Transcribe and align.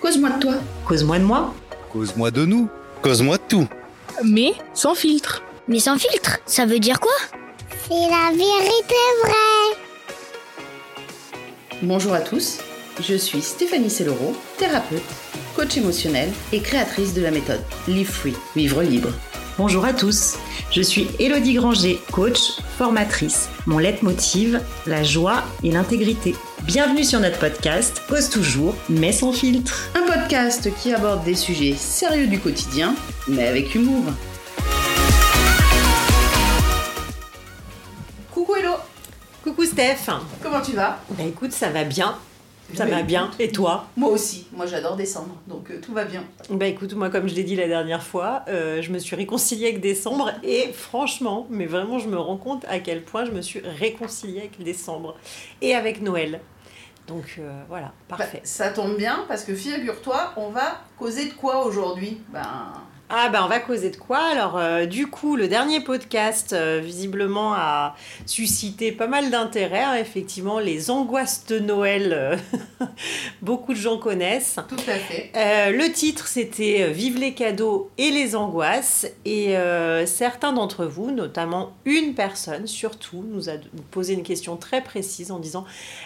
Cause-moi 0.00 0.30
de 0.30 0.40
toi. 0.40 0.54
Cause-moi 0.84 1.18
de 1.18 1.24
moi. 1.24 1.54
Cause-moi 1.92 2.30
de 2.30 2.44
nous. 2.44 2.68
Cause-moi 3.02 3.38
de 3.38 3.42
tout. 3.48 3.68
Mais 4.24 4.52
sans 4.74 4.94
filtre. 4.94 5.42
Mais 5.68 5.78
sans 5.78 5.98
filtre, 5.98 6.38
ça 6.46 6.66
veut 6.66 6.78
dire 6.78 7.00
quoi? 7.00 7.14
C'est 7.88 7.94
la 7.94 8.30
vérité 8.30 8.94
vraie. 9.24 9.76
Bonjour 11.82 12.14
à 12.14 12.20
tous, 12.20 12.58
je 13.00 13.14
suis 13.14 13.42
Stéphanie 13.42 13.90
Sellero, 13.90 14.34
thérapeute, 14.58 15.02
coach 15.54 15.76
émotionnel 15.76 16.30
et 16.52 16.60
créatrice 16.60 17.12
de 17.14 17.20
la 17.22 17.30
méthode 17.30 17.60
Live 17.86 18.10
Free, 18.10 18.34
vivre 18.54 18.82
libre. 18.82 19.10
Bonjour 19.58 19.84
à 19.84 19.92
tous, 19.92 20.36
je 20.70 20.82
suis 20.82 21.08
Elodie 21.18 21.54
Granger, 21.54 21.98
coach, 22.12 22.60
formatrice. 22.78 23.48
Mon 23.66 23.78
leitmotiv, 23.78 24.60
la 24.86 25.02
joie 25.02 25.42
et 25.64 25.70
l'intégrité. 25.70 26.34
Bienvenue 26.66 27.04
sur 27.04 27.20
notre 27.20 27.38
podcast 27.38 28.02
Cause 28.08 28.28
toujours, 28.30 28.74
mais 28.88 29.12
sans 29.12 29.32
filtre. 29.32 29.88
Un 29.94 30.02
podcast 30.06 30.68
qui 30.82 30.92
aborde 30.92 31.24
des 31.24 31.34
sujets 31.34 31.74
sérieux 31.74 32.26
du 32.26 32.38
quotidien, 32.40 32.94
mais 33.28 33.46
avec 33.46 33.74
humour. 33.74 34.02
Coucou 38.32 38.54
Hello, 38.56 38.72
Coucou 39.44 39.64
Steph. 39.64 40.10
comment 40.42 40.60
tu 40.60 40.72
vas? 40.72 40.98
Bah 41.10 41.24
écoute, 41.24 41.52
ça 41.52 41.70
va 41.70 41.84
bien. 41.84 42.16
Ça 42.74 42.84
va 42.84 43.02
bien. 43.02 43.30
Et 43.38 43.52
toi? 43.52 43.86
Moi 43.96 44.10
aussi, 44.10 44.48
moi 44.52 44.66
j'adore 44.66 44.96
décembre, 44.96 45.36
donc 45.46 45.70
euh, 45.70 45.80
tout 45.80 45.92
va 45.92 46.04
bien. 46.04 46.24
Bah 46.50 46.66
écoute, 46.66 46.94
moi 46.94 47.10
comme 47.10 47.28
je 47.28 47.34
l'ai 47.36 47.44
dit 47.44 47.54
la 47.54 47.68
dernière 47.68 48.02
fois, 48.02 48.42
euh, 48.48 48.82
je 48.82 48.90
me 48.90 48.98
suis 48.98 49.14
réconciliée 49.14 49.68
avec 49.68 49.80
décembre 49.80 50.32
et 50.42 50.72
franchement, 50.72 51.46
mais 51.48 51.66
vraiment 51.66 52.00
je 52.00 52.08
me 52.08 52.18
rends 52.18 52.36
compte 52.36 52.64
à 52.68 52.80
quel 52.80 53.04
point 53.04 53.24
je 53.24 53.30
me 53.30 53.40
suis 53.40 53.60
réconciliée 53.60 54.40
avec 54.40 54.60
décembre 54.60 55.16
et 55.62 55.76
avec 55.76 56.02
Noël. 56.02 56.40
Donc 57.06 57.36
euh, 57.38 57.62
voilà, 57.68 57.92
parfait. 58.08 58.30
Bah, 58.34 58.40
ça 58.44 58.70
tombe 58.70 58.96
bien 58.96 59.24
parce 59.28 59.44
que 59.44 59.54
figure-toi, 59.54 60.32
on 60.36 60.50
va 60.50 60.80
causer 60.98 61.26
de 61.26 61.34
quoi 61.34 61.64
aujourd'hui? 61.64 62.20
Ben, 62.30 62.72
Ah 63.08 63.28
bah 63.28 63.42
on 63.44 63.48
va 63.48 63.60
causer 63.60 63.90
de 63.90 63.96
quoi 63.96 64.18
Alors 64.18 64.58
euh, 64.58 64.84
du 64.84 65.06
coup 65.06 65.36
le 65.36 65.46
dernier 65.46 65.78
podcast 65.78 66.52
euh, 66.52 66.80
visiblement 66.82 67.54
a 67.54 67.94
suscité 68.26 68.90
pas 68.90 69.06
mal 69.06 69.30
d'intérêt. 69.30 69.84
hein. 69.84 69.94
Effectivement 69.94 70.58
les 70.58 70.90
angoisses 70.90 71.46
de 71.46 71.60
Noël, 71.60 72.12
euh, 72.12 72.36
beaucoup 73.42 73.74
de 73.74 73.78
gens 73.78 73.98
connaissent. 73.98 74.56
tout 74.68 74.74
à 74.88 74.94
fait. 74.94 75.30
Le 75.72 75.92
titre 75.92 76.26
c'était 76.26 76.90
Vive 76.90 77.16
les 77.18 77.32
cadeaux 77.32 77.90
et 77.96 78.10
les 78.10 78.34
angoisses 78.34 79.06
et 79.24 79.54
certains 80.06 80.52
d'entre 80.52 80.84
vous, 80.84 81.12
notamment 81.12 81.74
une 81.84 82.14
personne 82.14 82.66
surtout, 82.66 83.24
nous 83.30 83.48
a 83.48 83.52
posé 83.92 84.14
une 84.14 84.24
question 84.24 84.56
très 84.56 84.82
précise 84.82 85.30
en 85.30 85.38
disant 85.38 85.64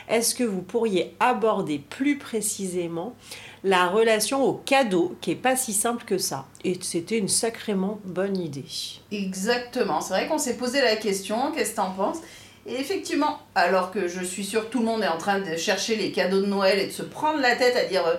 est-ce 0.08 0.34
que 0.34 0.44
vous 0.44 0.60
pourriez 0.62 1.14
aborder 1.18 1.78
plus 1.78 2.18
précisément 2.18 3.14
la 3.62 3.88
relation 3.88 4.42
au 4.44 4.54
cadeau 4.54 5.16
qui 5.20 5.32
est 5.32 5.36
pas 5.36 5.54
si 5.56 5.72
simple 5.72 6.04
que 6.04 6.16
ça 6.18 6.46
et 6.64 6.78
c'était 6.80 7.18
une 7.18 7.28
sacrément 7.28 7.98
bonne 8.04 8.36
idée. 8.38 8.64
Exactement. 9.12 10.00
C'est 10.00 10.14
vrai 10.14 10.26
qu'on 10.26 10.38
s'est 10.38 10.56
posé 10.56 10.80
la 10.80 10.96
question, 10.96 11.52
qu'est-ce 11.52 11.72
que 11.72 11.76
t'en 11.76 11.90
penses? 11.90 12.18
Et 12.66 12.74
effectivement, 12.74 13.38
alors 13.54 13.90
que 13.90 14.08
je 14.08 14.22
suis 14.24 14.44
sûre 14.44 14.66
que 14.66 14.72
tout 14.72 14.80
le 14.80 14.84
monde 14.86 15.02
est 15.02 15.08
en 15.08 15.18
train 15.18 15.40
de 15.40 15.56
chercher 15.56 15.96
les 15.96 16.12
cadeaux 16.12 16.40
de 16.40 16.46
Noël 16.46 16.78
et 16.78 16.86
de 16.86 16.92
se 16.92 17.02
prendre 17.02 17.40
la 17.40 17.56
tête 17.56 17.76
à 17.76 17.84
dire 17.84 18.06
euh, 18.06 18.16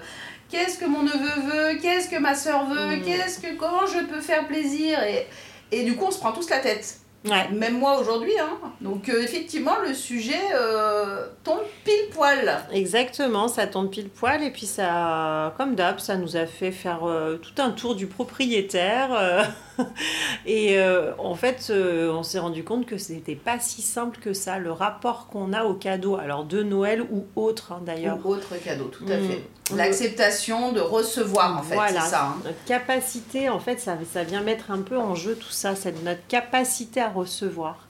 qu'est-ce 0.50 0.78
que 0.78 0.86
mon 0.86 1.04
neveu 1.04 1.42
veut, 1.74 1.80
qu'est-ce 1.82 2.10
que 2.10 2.18
ma 2.20 2.36
soeur 2.36 2.66
veut, 2.68 2.98
Mm. 2.98 3.02
qu'est-ce 3.04 3.40
que 3.40 3.56
comment 3.56 3.86
je 3.88 4.04
peux 4.06 4.22
faire 4.22 4.48
plaisir? 4.48 5.02
Et, 5.04 5.28
et 5.72 5.84
du 5.84 5.96
coup, 5.96 6.06
on 6.08 6.12
se 6.12 6.18
prend 6.20 6.32
tous 6.32 6.50
la 6.50 6.60
tête. 6.60 6.98
Ouais. 7.24 7.50
Même 7.52 7.78
moi 7.78 8.00
aujourd'hui. 8.00 8.34
Hein. 8.40 8.58
Donc 8.82 9.08
euh, 9.08 9.22
effectivement, 9.22 9.76
le 9.88 9.94
sujet 9.94 10.40
euh, 10.56 11.28
tombe 11.44 11.60
pile 11.84 12.10
poil. 12.12 12.52
Exactement, 12.72 13.48
ça 13.48 13.68
tombe 13.68 13.90
pile 13.92 14.10
poil 14.10 14.42
et 14.42 14.50
puis 14.50 14.66
ça, 14.66 15.54
comme 15.58 15.76
d'hab, 15.76 16.00
ça 16.00 16.16
nous 16.16 16.36
a 16.36 16.48
fait 16.48 16.72
faire 16.72 17.04
euh, 17.08 17.38
tout 17.38 17.62
un 17.62 17.70
tour 17.72 17.94
du 17.96 18.08
propriétaire 18.08 19.46
et 20.46 20.78
en 21.20 21.36
fait, 21.36 21.72
on 21.72 22.24
s'est 22.24 22.40
rendu 22.40 22.64
compte 22.64 22.86
que 22.86 22.98
c'était 22.98 23.36
pas 23.36 23.60
si 23.60 23.82
simple 23.82 24.20
que 24.20 24.34
ça, 24.34 24.58
le 24.58 24.72
rapport 24.72 25.28
qu'on 25.28 25.54
a 25.54 25.64
au 25.64 25.74
cadeau, 25.76 26.16
alors 26.16 26.44
de 26.44 26.64
Noël 26.64 27.04
ou 27.12 27.26
autre 27.36 27.72
hein, 27.74 27.82
d'ailleurs. 27.86 28.18
Ou 28.26 28.30
autre 28.34 28.56
cadeau, 28.64 28.86
tout 28.86 29.06
à 29.08 29.18
Mm. 29.18 29.28
fait. 29.30 29.44
L'acceptation 29.78 30.72
de 30.72 30.80
recevoir, 30.82 31.58
en 31.58 31.64
fait, 31.64 31.76
Voilà. 31.76 32.02
c'est 32.02 32.10
ça. 32.12 32.26
hein. 32.26 32.38
Notre 32.44 32.64
capacité, 32.66 33.50
en 33.50 33.60
fait, 33.60 33.80
ça, 33.80 33.98
ça 34.12 34.24
vient 34.24 34.42
mettre 34.42 34.72
un 34.72 34.80
peu 34.82 34.98
en 34.98 35.16
jeu 35.16 35.36
tout 35.36 35.50
ça, 35.52 35.76
c'est 35.76 36.04
notre 36.04 36.26
capacité 36.28 37.02
à 37.02 37.10
recevoir. 37.10 37.88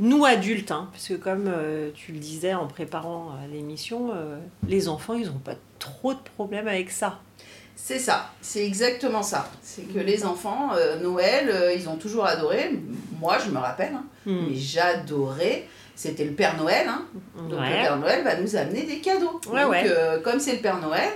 Nous 0.00 0.24
adultes, 0.24 0.72
hein, 0.72 0.88
parce 0.92 1.06
que 1.08 1.14
comme 1.14 1.44
euh, 1.46 1.90
tu 1.94 2.12
le 2.12 2.18
disais 2.18 2.52
en 2.52 2.66
préparant 2.66 3.28
euh, 3.30 3.46
l'émission, 3.52 4.10
euh, 4.12 4.38
les 4.66 4.88
enfants, 4.88 5.14
ils 5.14 5.26
n'ont 5.26 5.32
pas 5.38 5.54
trop 5.78 6.14
de 6.14 6.18
problèmes 6.34 6.66
avec 6.66 6.90
ça. 6.90 7.20
C'est 7.76 7.98
ça, 7.98 8.30
c'est 8.40 8.64
exactement 8.64 9.22
ça. 9.22 9.48
C'est 9.62 9.82
que 9.82 9.98
les 9.98 10.24
enfants, 10.24 10.70
Noël, 11.02 11.72
ils 11.76 11.88
ont 11.88 11.96
toujours 11.96 12.24
adoré. 12.24 12.70
Moi, 13.20 13.36
je 13.44 13.50
me 13.50 13.58
rappelle, 13.58 13.92
hein, 13.94 14.04
Hmm. 14.26 14.46
mais 14.48 14.54
j'adorais. 14.54 15.68
C'était 15.96 16.24
le 16.24 16.32
Père 16.32 16.56
Noël, 16.56 16.86
hein. 16.88 17.02
donc 17.48 17.60
le. 17.60 17.82
Père 17.82 17.96
Noël 17.98 18.24
va 18.24 18.36
nous 18.36 18.56
amener 18.56 18.82
des 18.82 18.98
cadeaux. 18.98 19.40
Ouais, 19.50 19.62
donc, 19.62 19.70
ouais. 19.70 19.84
euh, 19.86 20.20
comme 20.20 20.40
c'est 20.40 20.52
le 20.52 20.58
Père 20.58 20.78
Noël, 20.78 21.08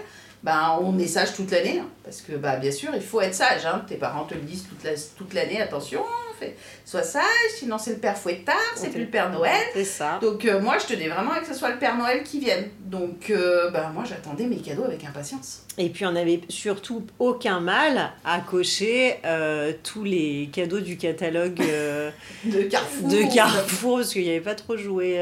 ben, 0.44 0.78
on 0.80 0.96
est 0.98 1.06
sage 1.08 1.34
toute 1.34 1.50
l'année, 1.50 1.80
hein, 1.80 1.88
parce 2.04 2.20
que 2.20 2.32
bah, 2.36 2.56
bien 2.56 2.70
sûr, 2.70 2.90
il 2.94 3.02
faut 3.02 3.20
être 3.20 3.34
sage. 3.34 3.66
Hein. 3.66 3.82
Tes 3.88 3.96
parents 3.96 4.24
te 4.24 4.34
le 4.34 4.40
disent 4.40 4.66
toute 4.68 4.84
la- 4.84 4.92
toute 5.16 5.34
l'année, 5.34 5.60
attention, 5.60 6.02
fais, 6.38 6.56
sois 6.84 7.02
sage, 7.02 7.22
sinon 7.56 7.78
c'est 7.78 7.92
le 7.92 7.98
Père 7.98 8.16
Fouettard, 8.16 8.56
c'est 8.76 8.90
plus 8.90 9.02
le 9.02 9.10
Père 9.10 9.30
Noël. 9.30 9.60
C'est 9.74 9.84
ça. 9.84 10.18
Donc 10.20 10.44
euh, 10.44 10.60
moi, 10.60 10.76
je 10.78 10.86
tenais 10.86 11.08
vraiment 11.08 11.32
à 11.32 11.40
que 11.40 11.46
ce 11.46 11.54
soit 11.54 11.70
le 11.70 11.78
Père 11.78 11.96
Noël 11.96 12.22
qui 12.22 12.40
vienne. 12.40 12.68
Donc 12.80 13.30
euh, 13.30 13.70
ben, 13.70 13.90
moi, 13.90 14.04
j'attendais 14.08 14.46
mes 14.46 14.58
cadeaux 14.58 14.84
avec 14.84 15.04
impatience. 15.04 15.62
Et 15.76 15.90
puis 15.90 16.06
on 16.06 16.12
n'avait 16.12 16.40
surtout 16.48 17.06
aucun 17.18 17.60
mal 17.60 18.10
à 18.24 18.40
cocher 18.40 19.16
euh, 19.24 19.72
tous 19.82 20.04
les 20.04 20.48
cadeaux 20.52 20.80
du 20.80 20.96
catalogue 20.96 21.60
euh, 21.60 22.10
De 22.44 22.62
Carrefour. 22.62 23.08
de 23.08 23.34
Carrefour, 23.34 23.96
parce 23.98 24.12
qu'il 24.12 24.22
n'y 24.22 24.30
avait 24.30 24.40
pas 24.40 24.54
trop 24.54 24.76
joué 24.76 25.20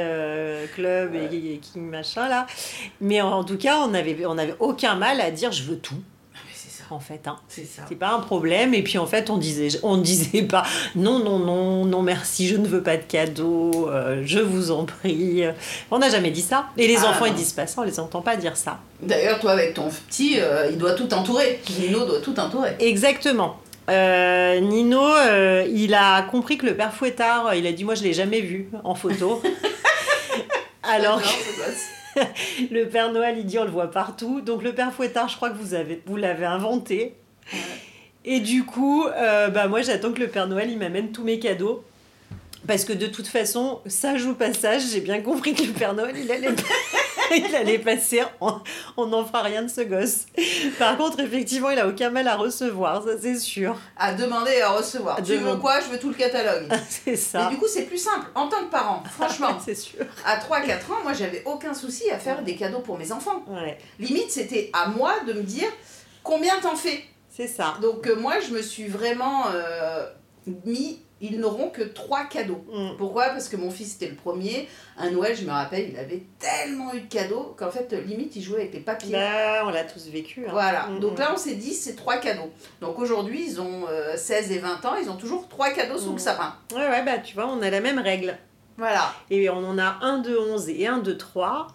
club 0.74 1.14
et, 1.14 1.54
et 1.54 1.58
King 1.58 1.90
machin 1.90 2.28
là. 2.28 2.46
Mais 3.00 3.20
en, 3.20 3.44
tout 3.44 3.58
cas, 3.58 3.78
on 3.78 3.88
n'avait 3.88 4.16
on 4.26 4.38
avait 4.38 4.56
aucun 4.60 4.94
mal 4.94 5.20
à 5.20 5.30
dire 5.30 5.52
je 5.52 5.64
veux 5.64 5.78
tout, 5.78 6.02
Ah, 6.34 6.38
mais 6.46 6.52
c'est 6.54 6.70
ça, 6.70 6.75
en 6.92 7.00
fait. 7.00 7.26
Hein. 7.26 7.36
c'est 7.48 7.64
ça. 7.66 7.82
C'est 7.88 7.94
pas 7.96 8.10
un 8.10 8.20
problème. 8.20 8.74
Et 8.74 8.82
puis 8.82 8.98
en 8.98 9.06
fait, 9.06 9.30
on 9.30 9.36
disait, 9.36 9.68
on 9.82 9.96
disait 9.96 10.42
pas 10.42 10.64
non, 10.94 11.18
non, 11.18 11.38
non, 11.38 11.84
non, 11.84 12.02
merci, 12.02 12.46
je 12.48 12.56
ne 12.56 12.66
veux 12.66 12.82
pas 12.82 12.96
de 12.96 13.02
cadeaux, 13.02 13.88
euh, 13.90 14.22
je 14.24 14.38
vous 14.38 14.70
en 14.70 14.84
prie. 14.84 15.42
On 15.90 15.98
n'a 15.98 16.10
jamais 16.10 16.30
dit 16.30 16.42
ça. 16.42 16.66
Et 16.76 16.86
les 16.88 16.98
Ah, 17.04 17.10
enfants, 17.10 17.24
ils 17.26 17.30
non. 17.32 17.36
disent 17.38 17.52
pas 17.52 17.66
ça, 17.66 17.80
on 17.80 17.84
les 17.84 17.98
entend 18.00 18.20
pas 18.22 18.36
dire 18.36 18.56
ça. 18.56 18.78
D'ailleurs, 19.02 19.38
toi, 19.40 19.52
avec 19.52 19.74
ton 19.74 19.88
petit, 19.88 20.36
euh, 20.40 20.68
il 20.70 20.78
doit 20.78 20.92
tout 20.92 21.12
entourer. 21.14 21.60
Nino 21.80 22.04
doit 22.06 22.20
tout 22.20 22.38
entourer. 22.40 22.70
Exactement. 22.80 23.58
Euh, 23.88 24.58
Nino, 24.60 25.00
il 25.72 25.94
a 25.94 26.22
compris 26.22 26.58
que 26.58 26.66
le 26.66 26.74
père 26.74 26.92
Fouettard, 26.92 27.54
il 27.54 27.66
a 27.66 27.72
dit 27.72 27.84
Moi, 27.84 27.94
je 27.94 28.02
l'ai 28.02 28.12
jamais 28.12 28.40
vu 28.40 28.68
en 28.82 28.94
photo. 28.96 29.40
Alors 30.82 31.16
Non, 31.18 31.22
pas- 31.22 31.28
que 31.30 32.05
le 32.70 32.84
Père 32.84 33.12
Noël, 33.12 33.36
il 33.38 33.46
dit 33.46 33.58
On 33.58 33.64
le 33.64 33.70
voit 33.70 33.90
partout. 33.90 34.40
Donc, 34.40 34.62
le 34.62 34.74
père 34.74 34.92
Fouettard, 34.92 35.28
je 35.28 35.36
crois 35.36 35.50
que 35.50 35.56
vous, 35.56 35.74
avez, 35.74 36.02
vous 36.06 36.16
l'avez 36.16 36.46
inventé. 36.46 37.14
Et 38.24 38.40
du 38.40 38.64
coup, 38.64 39.06
euh, 39.06 39.48
bah, 39.48 39.68
moi, 39.68 39.82
j'attends 39.82 40.12
que 40.12 40.20
le 40.20 40.28
Père 40.28 40.48
Noël, 40.48 40.70
il 40.70 40.78
m'amène 40.78 41.12
tous 41.12 41.22
mes 41.22 41.38
cadeaux. 41.38 41.84
Parce 42.66 42.84
que 42.84 42.92
de 42.92 43.06
toute 43.06 43.28
façon, 43.28 43.80
sage 43.86 44.26
ou 44.26 44.34
passage, 44.34 44.82
j'ai 44.90 45.00
bien 45.00 45.20
compris 45.20 45.54
que 45.54 45.62
le 45.62 45.72
Père 45.72 45.94
Noël, 45.94 46.16
il 46.16 46.30
allait, 46.32 46.48
il 47.36 47.54
allait 47.56 47.78
passer. 47.78 48.22
On 48.96 49.06
n'en 49.06 49.24
fera 49.24 49.42
rien 49.42 49.62
de 49.62 49.68
ce 49.68 49.80
gosse. 49.82 50.26
Par 50.78 50.96
contre, 50.96 51.20
effectivement, 51.20 51.70
il 51.70 51.78
a 51.78 51.86
aucun 51.88 52.10
mal 52.10 52.26
à 52.28 52.36
recevoir, 52.36 53.02
ça 53.04 53.10
c'est 53.20 53.38
sûr. 53.38 53.76
À 53.96 54.14
demander 54.14 54.52
et 54.52 54.62
à 54.62 54.70
recevoir. 54.70 55.18
À 55.18 55.22
tu 55.22 55.36
veux 55.36 55.56
quoi? 55.56 55.80
Je 55.80 55.86
veux 55.86 55.98
tout 55.98 56.08
le 56.08 56.14
catalogue. 56.14 56.68
C'est 56.88 57.12
Et 57.12 57.16
ça. 57.16 57.48
du 57.50 57.56
coup, 57.56 57.66
c'est 57.68 57.82
plus 57.84 57.98
simple. 57.98 58.26
En 58.34 58.48
tant 58.48 58.60
que 58.64 58.70
parent, 58.70 59.02
franchement, 59.10 59.58
c'est 59.64 59.74
sûr. 59.74 60.00
à 60.24 60.36
3-4 60.38 60.72
ans, 60.92 61.02
moi, 61.02 61.12
j'avais 61.12 61.42
aucun 61.44 61.74
souci 61.74 62.10
à 62.10 62.18
faire 62.18 62.42
des 62.42 62.56
cadeaux 62.56 62.80
pour 62.80 62.98
mes 62.98 63.12
enfants. 63.12 63.42
Ouais, 63.48 63.78
Limite, 63.98 64.30
c'était 64.30 64.70
à 64.72 64.88
moi 64.88 65.14
de 65.26 65.32
me 65.32 65.42
dire 65.42 65.68
combien 66.22 66.58
t'en 66.60 66.74
fais. 66.76 67.04
c'est 67.30 67.46
ça. 67.48 67.76
Donc, 67.82 68.06
euh, 68.06 68.16
moi, 68.16 68.34
je 68.40 68.52
me 68.54 68.62
suis 68.62 68.86
vraiment 68.88 69.44
euh, 69.52 70.06
mis, 70.64 71.00
ils 71.20 71.38
n'auront 71.40 71.70
que 71.70 71.82
3 71.82 72.24
cadeaux. 72.24 72.64
Mm. 72.72 72.96
Pourquoi? 72.98 73.30
Parce 73.30 73.48
que 73.48 73.56
mon 73.56 73.70
fils 73.70 73.96
était 73.96 74.08
le 74.08 74.16
premier. 74.16 74.68
Un 74.98 75.10
Noël, 75.10 75.34
je 75.36 75.44
me 75.44 75.50
rappelle, 75.50 75.88
il 75.90 75.98
avait 75.98 76.22
tellement 76.38 76.92
eu 76.94 77.00
de 77.00 77.08
cadeaux 77.08 77.54
qu'en 77.58 77.70
fait, 77.70 77.92
limite, 77.92 78.36
il 78.36 78.42
jouait 78.42 78.60
avec 78.60 78.74
les 78.74 78.80
papiers. 78.80 79.12
Bah, 79.12 79.62
on 79.64 79.70
l'a 79.70 79.84
tous 79.84 80.08
vécu. 80.08 80.44
hein. 80.46 80.50
Voilà, 80.50 80.86
Mm, 80.88 81.00
donc 81.00 81.14
mm. 81.16 81.20
là 81.20 81.30
on 81.32 81.36
s'est 81.38 81.54
dit 81.54 81.72
c'est 81.72 81.96
trois 81.96 82.18
cadeaux. 82.18 82.50
Donc 82.80 82.98
aujourd'hui 82.98 83.44
ils 83.46 83.60
ont 83.60 83.86
euh, 83.88 84.16
16 84.16 84.52
et 84.52 84.58
20 84.58 84.84
ans, 84.84 84.94
ils 85.02 85.08
ont 85.08 85.16
toujours 85.16 85.48
trois 85.48 85.70
cadeaux 85.70 85.98
sous 85.98 86.12
le 86.12 86.18
sapin. 86.18 86.54
Ouais, 86.74 86.86
ouais, 86.88 87.02
bah 87.04 87.18
tu 87.18 87.34
vois, 87.34 87.46
on 87.48 87.62
a 87.62 87.70
la 87.70 87.80
même 87.80 87.98
règle. 87.98 88.36
Voilà. 88.76 89.12
Et 89.30 89.48
on 89.48 89.56
en 89.64 89.78
a 89.78 89.98
un 90.02 90.18
de 90.18 90.36
11 90.36 90.68
et 90.68 90.86
un 90.86 90.98
de 90.98 91.12
3. 91.14 91.68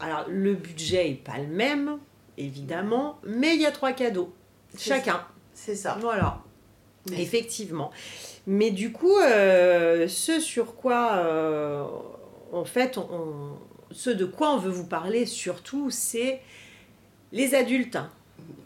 Alors, 0.00 0.24
le 0.28 0.52
budget 0.54 1.10
est 1.12 1.14
pas 1.14 1.38
le 1.38 1.46
même, 1.46 1.98
évidemment, 2.36 3.18
mais 3.24 3.54
il 3.54 3.62
y 3.62 3.66
a 3.66 3.72
trois 3.72 3.92
cadeaux. 3.92 4.34
Chacun. 4.78 5.24
C'est 5.54 5.74
ça. 5.74 5.96
Voilà. 5.98 6.38
Mais- 7.10 7.22
Effectivement. 7.22 7.90
Mais 8.46 8.70
du 8.70 8.92
coup, 8.92 9.16
euh, 9.18 10.06
ce 10.08 10.40
sur 10.40 10.76
quoi, 10.76 11.14
euh, 11.16 11.84
en 12.52 12.64
fait, 12.64 12.98
on- 12.98 13.56
ce 13.92 14.10
de 14.10 14.24
quoi 14.24 14.52
on 14.52 14.58
veut 14.58 14.70
vous 14.70 14.86
parler 14.86 15.26
surtout, 15.26 15.90
c'est 15.90 16.40
les 17.32 17.54
adultes. 17.54 17.98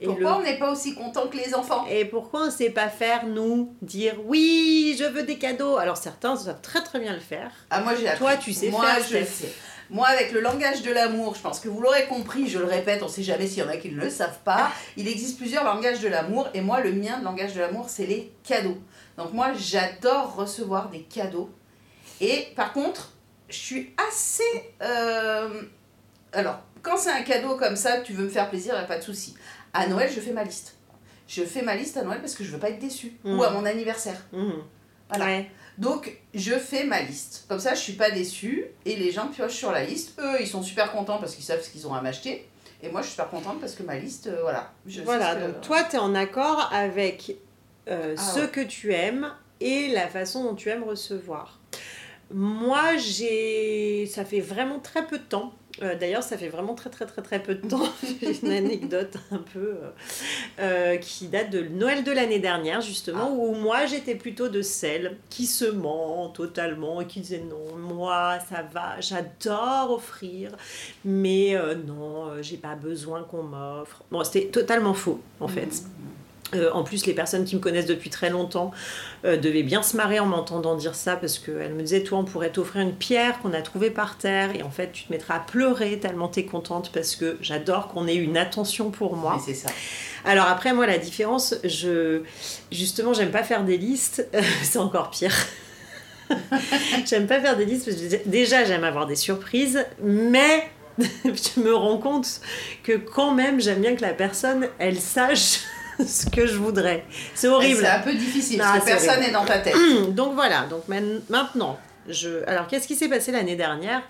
Et 0.02 0.06
Pourquoi 0.06 0.30
le- 0.32 0.36
on 0.36 0.42
n'est 0.42 0.58
pas 0.58 0.70
aussi 0.72 0.94
content 0.94 1.28
que 1.28 1.36
les 1.36 1.54
enfants? 1.54 1.86
Et 1.90 2.04
pourquoi 2.04 2.42
on 2.42 2.46
ne 2.46 2.50
sait 2.50 2.70
pas 2.70 2.88
faire, 2.88 3.26
nous, 3.26 3.74
dire 3.82 4.14
oui, 4.26 4.96
je 4.98 5.04
veux 5.04 5.22
des 5.22 5.38
cadeaux? 5.38 5.76
Alors 5.76 5.96
certains 5.96 6.36
savent 6.36 6.60
très 6.60 6.82
très 6.82 6.98
bien 7.00 7.12
le 7.14 7.20
faire. 7.20 7.50
Ah, 7.70 7.80
moi 7.82 7.94
j'ai. 7.94 8.06
Toi, 8.18 8.36
tu 8.36 8.52
sais 8.52 8.70
Moi, 8.70 8.84
faire, 8.84 9.02
je 9.02 9.24
Steph. 9.24 9.24
sais. 9.26 9.52
Moi, 9.90 10.06
avec 10.06 10.32
le 10.32 10.40
langage 10.40 10.82
de 10.82 10.92
l'amour, 10.92 11.34
je 11.34 11.40
pense 11.40 11.58
que 11.60 11.68
vous 11.68 11.80
l'aurez 11.80 12.06
compris, 12.06 12.48
je 12.48 12.58
le 12.58 12.64
répète, 12.64 13.02
on 13.02 13.08
sait 13.08 13.22
jamais 13.22 13.46
s'il 13.46 13.58
y 13.58 13.62
en 13.62 13.68
a 13.68 13.76
qui 13.76 13.90
ne 13.90 14.00
le 14.00 14.08
savent 14.08 14.38
pas. 14.44 14.70
Il 14.96 15.08
existe 15.08 15.36
plusieurs 15.38 15.64
langages 15.64 16.00
de 16.00 16.08
l'amour, 16.08 16.48
et 16.54 16.60
moi, 16.60 16.80
le 16.80 16.92
mien 16.92 17.18
de 17.18 17.24
langage 17.24 17.54
de 17.54 17.60
l'amour, 17.60 17.88
c'est 17.88 18.06
les 18.06 18.32
cadeaux. 18.44 18.78
Donc, 19.18 19.32
moi, 19.32 19.52
j'adore 19.56 20.36
recevoir 20.36 20.88
des 20.90 21.02
cadeaux. 21.02 21.50
Et 22.20 22.48
par 22.54 22.72
contre, 22.72 23.12
je 23.48 23.56
suis 23.56 23.94
assez. 24.08 24.72
euh, 24.82 25.62
Alors, 26.32 26.60
quand 26.82 26.96
c'est 26.96 27.10
un 27.10 27.22
cadeau 27.22 27.56
comme 27.56 27.76
ça, 27.76 28.00
tu 28.00 28.12
veux 28.12 28.24
me 28.24 28.28
faire 28.30 28.48
plaisir, 28.48 28.74
il 28.74 28.78
n'y 28.78 28.84
a 28.84 28.86
pas 28.86 28.98
de 28.98 29.02
souci. 29.02 29.34
À 29.72 29.86
Noël, 29.86 30.10
je 30.14 30.20
fais 30.20 30.32
ma 30.32 30.44
liste. 30.44 30.76
Je 31.26 31.42
fais 31.44 31.62
ma 31.62 31.74
liste 31.76 31.96
à 31.96 32.02
Noël 32.02 32.20
parce 32.20 32.34
que 32.34 32.44
je 32.44 32.50
veux 32.50 32.58
pas 32.58 32.70
être 32.70 32.78
déçue. 32.78 33.12
Ou 33.24 33.42
à 33.42 33.50
mon 33.50 33.64
anniversaire. 33.64 34.20
Mhm. 34.32 34.54
Voilà. 35.08 35.24
Ouais. 35.24 35.50
Donc, 35.80 36.16
je 36.34 36.52
fais 36.52 36.84
ma 36.84 37.00
liste. 37.02 37.46
Comme 37.48 37.58
ça, 37.58 37.74
je 37.74 37.80
suis 37.80 37.94
pas 37.94 38.10
déçue. 38.10 38.66
Et 38.84 38.96
les 38.96 39.10
gens 39.10 39.26
piochent 39.28 39.56
sur 39.56 39.72
la 39.72 39.82
liste. 39.82 40.12
Eux, 40.20 40.36
ils 40.40 40.46
sont 40.46 40.62
super 40.62 40.92
contents 40.92 41.18
parce 41.18 41.34
qu'ils 41.34 41.44
savent 41.44 41.62
ce 41.62 41.70
qu'ils 41.70 41.86
ont 41.88 41.94
à 41.94 42.00
m'acheter. 42.02 42.46
Et 42.82 42.88
moi, 42.90 43.00
je 43.00 43.06
suis 43.06 43.12
super 43.12 43.28
contente 43.30 43.60
parce 43.60 43.74
que 43.74 43.82
ma 43.82 43.96
liste, 43.96 44.26
euh, 44.28 44.38
voilà. 44.42 44.70
Je 44.86 44.98
sais 44.98 45.04
Voilà, 45.04 45.34
que- 45.34 45.40
donc 45.46 45.60
toi, 45.62 45.82
tu 45.84 45.96
es 45.96 45.98
en 45.98 46.14
accord 46.14 46.68
avec 46.72 47.36
euh, 47.88 48.14
Ah 48.16 48.22
ce 48.22 48.40
ouais. 48.40 48.48
que 48.48 48.60
tu 48.60 48.92
aimes 48.92 49.32
et 49.60 49.88
la 49.88 50.06
façon 50.08 50.44
dont 50.44 50.54
tu 50.54 50.68
aimes 50.68 50.84
recevoir. 50.84 51.58
Moi, 52.32 52.96
j'ai. 52.98 54.06
Ça 54.06 54.24
fait 54.24 54.40
vraiment 54.40 54.78
très 54.78 55.06
peu 55.06 55.18
de 55.18 55.24
temps. 55.24 55.52
Euh, 55.82 55.94
D'ailleurs, 55.96 56.22
ça 56.22 56.36
fait 56.38 56.48
vraiment 56.48 56.74
très 56.74 56.90
très 56.90 57.06
très 57.06 57.22
très 57.22 57.42
peu 57.42 57.54
de 57.54 57.66
temps. 57.68 57.88
J'ai 58.22 58.38
une 58.42 58.52
anecdote 58.52 59.14
un 59.30 59.38
peu 59.38 59.76
euh, 60.58 60.96
qui 60.96 61.28
date 61.28 61.50
de 61.50 61.60
Noël 61.62 62.04
de 62.04 62.12
l'année 62.12 62.38
dernière, 62.38 62.80
justement, 62.80 63.28
Ah. 63.28 63.30
où 63.30 63.54
moi 63.54 63.86
j'étais 63.86 64.14
plutôt 64.14 64.48
de 64.48 64.62
celle 64.62 65.16
qui 65.28 65.46
se 65.46 65.64
ment 65.64 66.28
totalement 66.30 67.00
et 67.00 67.06
qui 67.06 67.20
disait 67.20 67.42
non, 67.48 67.76
moi 67.76 68.38
ça 68.48 68.62
va, 68.72 69.00
j'adore 69.00 69.92
offrir, 69.92 70.52
mais 71.04 71.54
euh, 71.56 71.74
non, 71.74 72.26
euh, 72.28 72.42
j'ai 72.42 72.56
pas 72.56 72.74
besoin 72.74 73.22
qu'on 73.22 73.42
m'offre. 73.42 74.02
Bon, 74.10 74.24
c'était 74.24 74.46
totalement 74.48 74.94
faux 74.94 75.20
en 75.40 75.48
fait. 75.48 75.82
Euh, 76.54 76.70
en 76.72 76.82
plus, 76.82 77.06
les 77.06 77.14
personnes 77.14 77.44
qui 77.44 77.54
me 77.56 77.60
connaissent 77.60 77.86
depuis 77.86 78.10
très 78.10 78.30
longtemps 78.30 78.72
euh, 79.24 79.36
devaient 79.36 79.62
bien 79.62 79.82
se 79.82 79.96
marrer 79.96 80.18
en 80.18 80.26
m'entendant 80.26 80.74
dire 80.74 80.94
ça 80.94 81.16
parce 81.16 81.38
qu'elles 81.38 81.74
me 81.74 81.82
disaient 81.82 82.02
Toi, 82.02 82.18
on 82.18 82.24
pourrait 82.24 82.50
t'offrir 82.50 82.82
une 82.82 82.94
pierre 82.94 83.38
qu'on 83.40 83.52
a 83.52 83.62
trouvée 83.62 83.90
par 83.90 84.18
terre 84.18 84.54
et 84.54 84.62
en 84.62 84.70
fait, 84.70 84.92
tu 84.92 85.04
te 85.04 85.12
mettras 85.12 85.36
à 85.36 85.40
pleurer 85.40 85.98
tellement 85.98 86.28
t'es 86.28 86.44
contente 86.44 86.90
parce 86.92 87.16
que 87.16 87.36
j'adore 87.40 87.88
qu'on 87.88 88.06
ait 88.06 88.16
une 88.16 88.36
attention 88.36 88.90
pour 88.90 89.16
moi. 89.16 89.40
C'est 89.44 89.54
ça. 89.54 89.68
Alors 90.24 90.46
après, 90.46 90.72
moi, 90.72 90.86
la 90.86 90.98
différence, 90.98 91.54
je 91.64 92.22
justement, 92.72 93.12
j'aime 93.12 93.30
pas 93.30 93.44
faire 93.44 93.64
des 93.64 93.78
listes. 93.78 94.28
c'est 94.62 94.78
encore 94.78 95.10
pire. 95.10 95.34
j'aime 97.06 97.26
pas 97.26 97.40
faire 97.40 97.56
des 97.56 97.64
listes 97.64 97.86
parce 97.86 97.96
que 97.96 98.28
déjà, 98.28 98.64
j'aime 98.64 98.84
avoir 98.84 99.06
des 99.06 99.16
surprises, 99.16 99.84
mais 100.02 100.68
je 100.98 101.60
me 101.60 101.74
rends 101.74 101.98
compte 101.98 102.40
que 102.82 102.96
quand 102.96 103.34
même, 103.34 103.60
j'aime 103.60 103.80
bien 103.80 103.94
que 103.94 104.02
la 104.02 104.14
personne, 104.14 104.68
elle 104.78 104.98
sache 104.98 105.60
ce 106.06 106.26
que 106.26 106.46
je 106.46 106.56
voudrais. 106.56 107.04
C'est 107.34 107.48
horrible. 107.48 107.80
C'est 107.80 107.86
un 107.86 108.00
peu 108.00 108.14
difficile 108.14 108.58
parce 108.58 108.80
que 108.80 108.84
personne 108.84 109.20
n'est 109.20 109.30
dans 109.30 109.44
ta 109.44 109.58
tête. 109.58 109.74
Donc 110.10 110.34
voilà, 110.34 110.66
donc 110.66 110.84
maintenant, 110.88 111.78
je... 112.08 112.44
alors 112.46 112.66
qu'est-ce 112.66 112.86
qui 112.86 112.96
s'est 112.96 113.08
passé 113.08 113.32
l'année 113.32 113.56
dernière? 113.56 114.02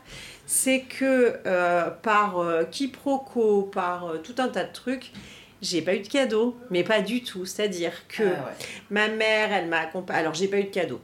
C'est 0.46 0.80
que 0.80 1.34
euh, 1.46 1.90
par 2.02 2.38
euh, 2.38 2.64
quiproquo, 2.64 3.70
par 3.72 4.06
euh, 4.06 4.18
tout 4.18 4.34
un 4.38 4.48
tas 4.48 4.64
de 4.64 4.72
trucs, 4.72 5.12
j'ai 5.62 5.80
pas 5.80 5.94
eu 5.94 6.00
de 6.00 6.08
cadeau, 6.08 6.56
mais 6.70 6.82
pas 6.82 7.00
du 7.02 7.22
tout. 7.22 7.46
C'est-à-dire 7.46 7.92
que 8.08 8.24
Ah 8.24 8.46
ouais. 8.46 8.66
ma 8.90 9.08
mère, 9.08 9.52
elle 9.52 9.68
m'a 9.68 9.78
accompagnée. 9.80 10.20
Alors 10.20 10.34
j'ai 10.34 10.48
pas 10.48 10.58
eu 10.58 10.64
de 10.64 10.70
cadeau. 10.70 11.00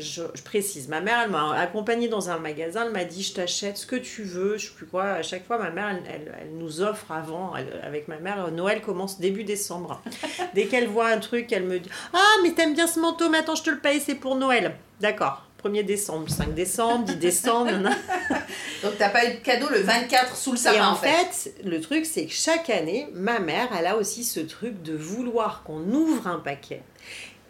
Je, 0.00 0.22
je 0.34 0.42
précise, 0.42 0.88
ma 0.88 1.00
mère, 1.00 1.20
elle 1.24 1.30
m'a 1.30 1.52
accompagnée 1.58 2.08
dans 2.08 2.30
un 2.30 2.38
magasin, 2.38 2.84
elle 2.86 2.92
m'a 2.92 3.04
dit 3.04 3.22
je 3.22 3.34
t'achète 3.34 3.76
ce 3.76 3.86
que 3.86 3.96
tu 3.96 4.22
veux, 4.22 4.56
je 4.58 4.66
sais 4.66 4.72
plus 4.74 4.86
quoi. 4.86 5.04
À 5.04 5.22
chaque 5.22 5.46
fois, 5.46 5.58
ma 5.58 5.70
mère, 5.70 5.88
elle, 5.90 6.02
elle- 6.12 6.34
elle 6.42 6.56
nous 6.56 6.80
offre 6.80 7.10
avant, 7.12 7.54
elle- 7.56 7.80
avec 7.84 8.08
ma 8.08 8.18
mère, 8.18 8.50
Noël 8.50 8.80
commence 8.80 9.18
début 9.20 9.44
décembre. 9.44 10.00
Dès 10.54 10.66
qu'elle 10.66 10.88
voit 10.88 11.08
un 11.08 11.18
truc, 11.18 11.52
elle 11.52 11.64
me 11.64 11.78
dit 11.78 11.90
Ah, 12.12 12.18
mais 12.42 12.52
t'aimes 12.52 12.74
bien 12.74 12.86
ce 12.86 13.00
manteau, 13.00 13.28
mais 13.28 13.38
attends, 13.38 13.54
je 13.54 13.62
te 13.64 13.70
le 13.70 13.78
paye, 13.78 14.00
c'est 14.00 14.14
pour 14.14 14.36
Noël. 14.36 14.74
D'accord. 15.00 15.44
1er 15.64 15.82
décembre, 15.84 16.30
5 16.30 16.54
décembre, 16.54 17.04
10 17.04 17.16
décembre. 17.16 17.72
Donc, 18.82 18.92
t'as 18.96 19.08
pas 19.08 19.24
eu 19.26 19.30
de 19.34 19.40
cadeau 19.40 19.68
le 19.68 19.80
24 19.80 20.36
sous 20.36 20.52
le 20.52 20.56
sapin, 20.56 20.76
Et 20.76 20.80
en 20.80 20.92
en 20.92 20.94
fait. 20.94 21.08
fait, 21.08 21.54
le 21.64 21.80
truc, 21.80 22.06
c'est 22.06 22.26
que 22.26 22.32
chaque 22.32 22.70
année, 22.70 23.08
ma 23.12 23.40
mère, 23.40 23.68
elle 23.76 23.86
a 23.88 23.96
aussi 23.96 24.22
ce 24.22 24.38
truc 24.38 24.82
de 24.82 24.94
vouloir 24.96 25.62
qu'on 25.64 25.80
ouvre 25.90 26.28
un 26.28 26.38
paquet. 26.38 26.82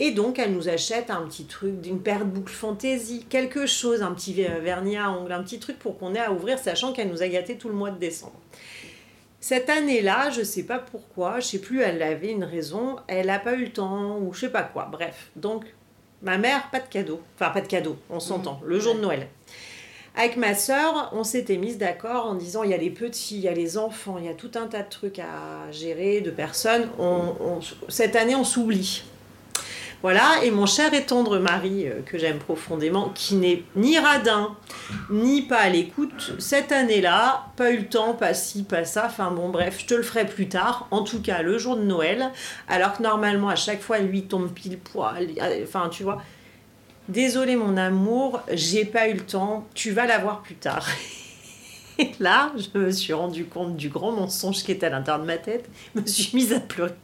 Et 0.00 0.12
donc, 0.12 0.38
elle 0.38 0.52
nous 0.52 0.68
achète 0.68 1.10
un 1.10 1.22
petit 1.22 1.44
truc, 1.44 1.80
d'une 1.80 2.00
paire 2.00 2.20
de 2.20 2.24
boucles 2.30 2.52
fantaisie, 2.52 3.24
quelque 3.28 3.66
chose, 3.66 4.02
un 4.02 4.12
petit 4.12 4.32
vernis 4.32 4.96
à 4.96 5.10
ongles, 5.10 5.32
un 5.32 5.42
petit 5.42 5.58
truc 5.58 5.78
pour 5.78 5.98
qu'on 5.98 6.14
ait 6.14 6.20
à 6.20 6.32
ouvrir, 6.32 6.58
sachant 6.58 6.92
qu'elle 6.92 7.08
nous 7.08 7.22
a 7.22 7.28
gâté 7.28 7.56
tout 7.56 7.68
le 7.68 7.74
mois 7.74 7.90
de 7.90 7.98
décembre. 7.98 8.38
Cette 9.40 9.70
année-là, 9.70 10.30
je 10.30 10.42
sais 10.42 10.64
pas 10.64 10.78
pourquoi, 10.78 11.40
je 11.40 11.46
sais 11.46 11.58
plus, 11.58 11.80
elle 11.80 12.02
avait 12.02 12.30
une 12.30 12.44
raison, 12.44 12.96
elle 13.08 13.26
n'a 13.26 13.38
pas 13.38 13.54
eu 13.54 13.64
le 13.64 13.72
temps, 13.72 14.18
ou 14.18 14.32
je 14.32 14.40
sais 14.40 14.48
pas 14.50 14.62
quoi. 14.62 14.88
Bref, 14.90 15.30
donc, 15.36 15.64
ma 16.22 16.38
mère, 16.38 16.70
pas 16.70 16.80
de 16.80 16.88
cadeau. 16.88 17.20
Enfin, 17.36 17.50
pas 17.50 17.60
de 17.60 17.66
cadeau, 17.68 17.96
on 18.10 18.20
s'entend, 18.20 18.60
le 18.64 18.78
jour 18.80 18.94
de 18.94 19.00
Noël. 19.00 19.26
Avec 20.16 20.36
ma 20.36 20.54
sœur, 20.54 21.10
on 21.12 21.22
s'était 21.22 21.56
mise 21.56 21.78
d'accord 21.78 22.26
en 22.26 22.34
disant 22.34 22.64
il 22.64 22.70
y 22.70 22.74
a 22.74 22.78
les 22.78 22.90
petits, 22.90 23.36
il 23.36 23.42
y 23.42 23.48
a 23.48 23.52
les 23.52 23.78
enfants, 23.78 24.16
il 24.18 24.24
y 24.24 24.28
a 24.28 24.34
tout 24.34 24.50
un 24.56 24.66
tas 24.66 24.82
de 24.82 24.88
trucs 24.88 25.20
à 25.20 25.70
gérer, 25.70 26.20
de 26.20 26.30
personnes. 26.32 26.88
On- 26.98 27.34
on- 27.40 27.60
cette 27.88 28.16
année, 28.16 28.34
on 28.34 28.42
s'oublie. 28.42 29.04
Voilà, 30.00 30.44
et 30.44 30.52
mon 30.52 30.66
cher 30.66 30.94
et 30.94 31.04
tendre 31.04 31.38
mari, 31.38 31.88
euh, 31.88 32.02
que 32.06 32.18
j'aime 32.18 32.38
profondément, 32.38 33.08
qui 33.08 33.34
n'est 33.34 33.64
ni 33.74 33.98
radin, 33.98 34.56
ni 35.10 35.42
pas 35.42 35.58
à 35.58 35.68
l'écoute, 35.68 36.34
cette 36.38 36.70
année-là, 36.70 37.46
pas 37.56 37.72
eu 37.72 37.78
le 37.78 37.86
temps, 37.88 38.14
pas 38.14 38.32
ci, 38.32 38.62
pas 38.62 38.84
ça, 38.84 39.06
enfin 39.06 39.32
bon, 39.32 39.48
bref, 39.48 39.80
je 39.80 39.86
te 39.86 39.94
le 39.94 40.04
ferai 40.04 40.24
plus 40.24 40.48
tard, 40.48 40.86
en 40.92 41.02
tout 41.02 41.20
cas 41.20 41.42
le 41.42 41.58
jour 41.58 41.76
de 41.76 41.82
Noël, 41.82 42.30
alors 42.68 42.96
que 42.96 43.02
normalement, 43.02 43.48
à 43.48 43.56
chaque 43.56 43.80
fois, 43.80 43.98
lui 43.98 44.22
tombe 44.22 44.52
pile 44.52 44.78
poil, 44.78 45.30
enfin, 45.64 45.88
tu 45.88 46.04
vois. 46.04 46.22
Désolé 47.08 47.56
mon 47.56 47.76
amour, 47.76 48.42
j'ai 48.52 48.84
pas 48.84 49.08
eu 49.08 49.14
le 49.14 49.24
temps, 49.24 49.66
tu 49.74 49.90
vas 49.90 50.06
l'avoir 50.06 50.42
plus 50.42 50.56
tard. 50.56 50.86
Et 51.98 52.10
là, 52.20 52.52
je 52.56 52.78
me 52.78 52.90
suis 52.92 53.12
rendu 53.12 53.44
compte 53.46 53.76
du 53.76 53.88
grand 53.88 54.12
mensonge 54.12 54.62
qui 54.62 54.70
était 54.70 54.86
à 54.86 54.90
l'intérieur 54.90 55.20
de 55.20 55.26
ma 55.26 55.36
tête. 55.36 55.68
Je 55.96 56.00
me 56.00 56.06
suis 56.06 56.30
mise 56.36 56.52
à 56.52 56.60
pleurer, 56.60 56.94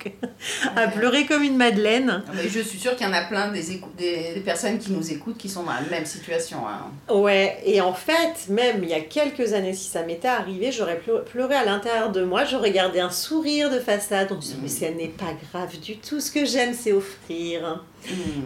à 0.76 0.86
pleurer 0.88 1.26
comme 1.26 1.42
une 1.42 1.56
madeleine. 1.56 2.22
Mais 2.34 2.48
je 2.48 2.60
suis 2.60 2.78
sûre 2.78 2.94
qu'il 2.94 3.06
y 3.06 3.10
en 3.10 3.12
a 3.12 3.24
plein 3.24 3.50
des, 3.50 3.72
écou- 3.76 3.92
des, 3.98 4.34
des 4.34 4.40
personnes 4.40 4.78
qui 4.78 4.92
nous 4.92 5.10
écoutent 5.10 5.36
qui 5.36 5.48
sont 5.48 5.64
dans 5.64 5.72
la 5.72 5.80
même 5.90 6.06
situation. 6.06 6.58
hein. 6.68 7.12
Ouais, 7.12 7.58
et 7.64 7.80
en 7.80 7.92
fait, 7.92 8.48
même 8.50 8.84
il 8.84 8.90
y 8.90 8.94
a 8.94 9.00
quelques 9.00 9.52
années, 9.52 9.74
si 9.74 9.88
ça 9.90 10.02
m'était 10.04 10.28
arrivé, 10.28 10.70
j'aurais 10.70 11.00
pleu- 11.04 11.24
pleuré 11.24 11.56
à 11.56 11.64
l'intérieur 11.64 12.12
de 12.12 12.22
moi, 12.24 12.44
j'aurais 12.44 12.70
gardé 12.70 13.00
un 13.00 13.10
sourire 13.10 13.70
de 13.70 13.80
façade 13.80 14.30
en 14.30 14.36
disant, 14.36 14.56
mais 14.62 14.68
ce 14.68 14.84
n'est 14.84 15.08
pas 15.08 15.32
grave 15.52 15.78
du 15.80 15.96
tout, 15.96 16.20
ce 16.20 16.30
que 16.30 16.44
j'aime, 16.44 16.72
c'est 16.72 16.92
offrir. 16.92 17.84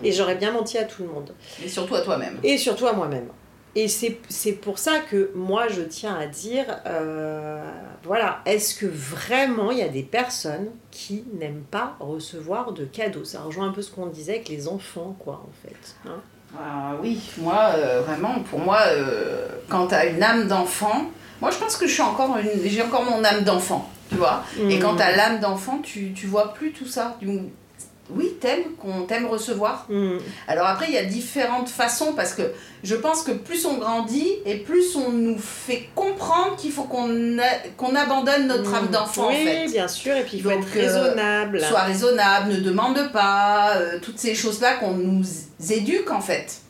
Et 0.04 0.12
j'aurais 0.12 0.36
bien 0.36 0.52
menti 0.52 0.78
à 0.78 0.84
tout 0.84 1.02
le 1.02 1.08
monde. 1.08 1.34
Et 1.62 1.68
surtout 1.68 1.96
à 1.96 2.00
toi-même. 2.00 2.38
Et 2.42 2.56
surtout 2.56 2.86
à 2.86 2.92
moi-même. 2.92 3.28
Et 3.76 3.86
c'est 3.86 4.52
pour 4.52 4.78
ça 4.78 4.98
que 5.10 5.30
moi, 5.34 5.68
je 5.68 5.82
tiens 5.82 6.16
à 6.16 6.26
dire, 6.26 6.64
euh, 6.86 7.62
voilà, 8.02 8.40
est-ce 8.46 8.74
que 8.74 8.86
vraiment 8.86 9.70
il 9.70 9.78
y 9.78 9.82
a 9.82 9.88
des 9.88 10.02
personnes 10.02 10.68
qui 10.90 11.24
n'aiment 11.38 11.64
pas 11.70 11.96
recevoir 12.00 12.72
de 12.72 12.84
cadeaux? 12.84 13.24
Ça 13.24 13.40
rejoint 13.42 13.68
un 13.68 13.72
peu 13.72 13.82
ce 13.82 13.90
qu'on 13.90 14.06
disait 14.06 14.34
avec 14.36 14.48
les 14.48 14.66
enfants, 14.68 15.16
quoi, 15.18 15.44
en 15.46 15.68
fait. 15.68 15.96
hein. 16.08 16.20
Ah 16.58 16.94
oui, 17.02 17.20
moi, 17.38 17.72
euh, 17.76 18.00
vraiment, 18.00 18.40
pour 18.40 18.58
moi, 18.58 18.78
euh, 18.86 19.46
quand 19.68 19.88
tu 19.88 19.94
as 19.94 20.06
une 20.06 20.22
âme 20.22 20.48
d'enfant, 20.48 21.10
moi 21.42 21.50
je 21.50 21.58
pense 21.58 21.76
que 21.76 21.86
je 21.86 21.92
suis 21.92 22.02
encore 22.02 22.38
une, 22.38 22.48
j'ai 22.68 22.80
encore 22.82 23.04
mon 23.04 23.22
âme 23.22 23.44
d'enfant, 23.44 23.88
tu 24.08 24.16
vois. 24.16 24.42
Et 24.70 24.78
quand 24.78 24.96
tu 24.96 25.02
as 25.02 25.14
l'âme 25.14 25.40
d'enfant, 25.40 25.78
tu, 25.82 26.12
tu 26.14 26.26
vois 26.26 26.54
plus 26.54 26.72
tout 26.72 26.86
ça. 26.86 27.16
Du- 27.20 27.42
Oui, 28.10 28.34
t'aimes, 28.40 28.72
qu'on 28.80 29.02
t'aime 29.02 29.26
recevoir. 29.26 29.86
Mm. 29.90 30.16
Alors 30.46 30.66
après, 30.66 30.86
il 30.88 30.94
y 30.94 30.98
a 30.98 31.04
différentes 31.04 31.68
façons 31.68 32.14
parce 32.14 32.32
que 32.32 32.42
je 32.82 32.94
pense 32.96 33.22
que 33.22 33.32
plus 33.32 33.66
on 33.66 33.74
grandit 33.76 34.28
et 34.46 34.56
plus 34.56 34.96
on 34.96 35.10
nous 35.10 35.38
fait 35.38 35.88
comprendre 35.94 36.56
qu'il 36.56 36.72
faut 36.72 36.84
qu'on 36.84 37.38
a- 37.38 37.68
qu'on 37.76 37.94
abandonne 37.94 38.46
notre 38.46 38.72
âme 38.74 38.88
d'enfant 38.88 39.28
oui, 39.28 39.34
en 39.34 39.44
fait. 39.44 39.66
bien 39.66 39.88
sûr, 39.88 40.16
et 40.16 40.22
puis 40.22 40.38
il 40.38 40.42
faut 40.42 40.50
Donc, 40.50 40.60
être 40.62 40.76
euh, 40.76 40.80
raisonnable. 40.80 41.60
Sois 41.60 41.80
raisonnable, 41.82 42.52
ne 42.52 42.60
demande 42.60 43.10
pas, 43.12 43.76
euh, 43.76 43.98
toutes 44.00 44.18
ces 44.18 44.34
choses-là 44.34 44.74
qu'on 44.76 44.92
nous 44.92 45.24
éduque 45.70 46.10
en 46.10 46.20
fait. 46.22 46.60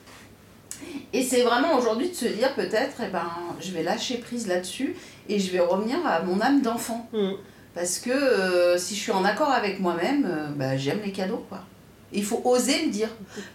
Et 1.13 1.23
c'est 1.23 1.43
vraiment 1.43 1.77
aujourd'hui 1.77 2.11
de 2.11 2.15
se 2.15 2.27
dire 2.27 2.53
peut-être, 2.55 2.97
eh 3.07 3.11
ben, 3.11 3.31
je 3.61 3.71
vais 3.73 3.83
lâcher 3.83 4.19
prise 4.19 4.47
là-dessus 4.47 4.95
et 5.29 5.39
je 5.39 5.51
vais 5.53 5.61
revenir 5.61 5.97
à 6.07 6.23
mon 6.23 6.41
âme 6.41 6.63
d'enfant. 6.63 7.09
Mm. 7.13 7.31
Parce 7.79 8.01
que 8.01 8.11
euh, 8.11 8.77
si 8.77 8.97
je 8.97 9.01
suis 9.01 9.13
en 9.13 9.25
accord 9.25 9.51
avec 9.51 9.79
moi-même, 9.79 10.27
euh, 10.29 10.49
bah, 10.49 10.77
j'aime 10.77 10.99
les 11.05 11.13
cadeaux. 11.13 11.45
Quoi. 11.49 11.61
Il 12.13 12.25
faut 12.25 12.43
oser 12.45 12.87
le 12.87 12.91
dire. 12.91 13.09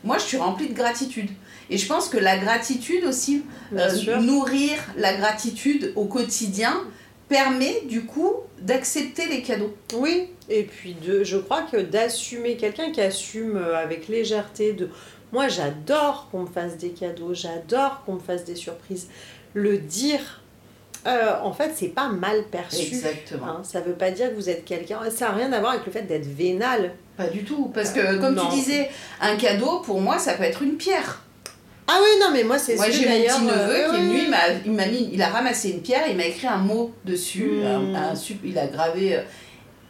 Moi, 0.06 0.18
je 0.18 0.24
suis 0.24 0.38
remplie 0.38 0.70
de 0.70 0.74
gratitude. 0.74 1.30
Et 1.70 1.78
je 1.78 1.86
pense 1.88 2.08
que 2.08 2.18
la 2.18 2.38
gratitude 2.38 3.04
aussi, 3.04 3.44
euh, 3.76 4.22
nourrir 4.22 4.78
la 4.96 5.14
gratitude 5.14 5.92
au 5.98 6.06
quotidien, 6.06 6.74
permet 7.28 7.82
du 7.90 8.06
coup 8.06 8.32
d'accepter 8.62 9.28
les 9.28 9.42
cadeaux. 9.42 9.76
Oui, 9.94 10.30
et 10.48 10.64
puis 10.64 10.96
de, 11.06 11.26
je 11.26 11.36
crois 11.36 11.64
que 11.64 11.76
d'assumer, 11.76 12.56
quelqu'un 12.56 12.94
qui 12.94 13.02
assume 13.02 13.58
avec 13.58 14.08
légèreté 14.08 14.72
de... 14.72 14.90
Moi 15.34 15.50
j'adore 15.50 16.30
qu'on 16.32 16.44
me 16.44 16.48
fasse 16.48 16.78
des 16.78 16.92
cadeaux, 16.92 17.34
j'adore 17.34 18.04
qu'on 18.06 18.14
me 18.14 18.20
fasse 18.20 18.46
des 18.46 18.56
surprises. 18.56 19.10
Le 19.54 19.80
dire, 19.80 20.43
euh, 21.08 21.34
en 21.42 21.52
fait, 21.54 21.72
c'est 21.76 21.90
pas 21.90 22.08
mal 22.10 22.44
perçu. 22.52 22.82
Exactement. 22.88 23.46
Hein, 23.48 23.62
ça 23.64 23.82
veut 23.82 23.94
pas 23.94 24.12
dire 24.12 24.30
que 24.30 24.36
vous 24.36 24.50
êtes 24.50 24.64
quelqu'un. 24.66 25.00
Ça 25.16 25.30
n'a 25.30 25.36
rien 25.36 25.52
à 25.54 25.60
voir 25.60 25.74
avec 25.74 25.86
le 25.86 25.92
fait 25.92 26.04
d'être 26.04 26.26
vénal. 26.28 26.94
Pas 27.18 27.28
du 27.28 27.44
tout, 27.44 27.72
parce 27.74 27.92
que 27.92 28.00
Euh, 28.00 28.20
comme 28.20 28.36
non. 28.36 28.48
tu 28.50 28.56
disais, 28.56 28.90
un 29.22 29.36
cadeau 29.36 29.80
pour 29.82 30.00
moi 30.02 30.18
ça 30.18 30.34
peut 30.34 30.44
être 30.44 30.62
une 30.62 30.76
pierre. 30.78 31.22
Ah 31.88 32.00
oui, 32.02 32.20
non, 32.22 32.28
mais 32.32 32.44
moi 32.44 32.58
c'est 32.58 32.76
Moi 32.76 32.90
j'ai 32.90 33.08
mon 33.08 33.16
petit 33.26 33.44
neveu 33.44 33.54
euh, 33.76 33.90
qui 33.90 33.96
est 33.96 34.00
oui, 34.00 34.06
venu, 34.08 34.14
oui. 34.16 34.62
il 34.66 34.72
m'a, 34.72 34.86
mis, 34.88 35.10
il 35.12 35.22
a 35.22 35.28
ramassé 35.28 35.72
une 35.72 35.82
pierre, 35.82 36.04
il 36.10 36.16
m'a 36.16 36.26
écrit 36.26 36.48
un 36.48 36.58
mot 36.58 36.92
dessus, 37.04 37.52
Mm. 37.62 37.96
un- 37.96 38.14
il 38.46 38.58
a 38.58 38.68
gravé. 38.68 39.20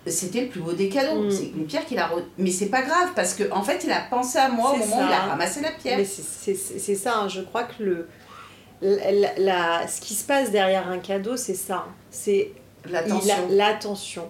C'était 0.06 0.42
le 0.42 0.48
plus 0.48 0.60
beau 0.60 0.74
des 0.74 0.90
cadeaux. 0.90 1.22
Mm. 1.26 1.32
C'est 1.32 1.46
une 1.56 1.66
pierre 1.66 1.86
qu'il 1.86 1.98
a. 2.00 2.10
Mais 2.38 2.50
c'est 2.52 2.66
pas 2.66 2.82
grave 2.82 3.12
parce 3.16 3.34
que 3.36 3.44
en 3.52 3.62
fait 3.62 3.84
il 3.86 3.92
a 3.92 4.02
pensé 4.10 4.38
à 4.40 4.50
moi 4.50 4.72
au 4.74 4.78
moment 4.78 4.98
où 5.04 5.08
il 5.08 5.14
a 5.14 5.20
ramassé 5.22 5.62
la 5.62 5.72
pierre. 5.72 5.98
Mais 6.00 6.04
c'est 6.06 6.96
ça, 6.96 7.20
hein, 7.20 7.28
je 7.30 7.42
crois 7.42 7.64
que 7.64 7.82
le, 7.84 8.08
la, 8.84 9.38
la- 9.38 9.88
ce 9.88 10.02
qui 10.02 10.14
se 10.14 10.24
passe 10.26 10.52
derrière 10.52 10.88
un 10.90 11.00
cadeau, 11.00 11.38
c'est 11.38 11.56
ça. 11.56 11.86
C'est 12.12 12.52
il 12.86 12.92
L'attention. 12.92 13.48
l'attention. 13.50 14.30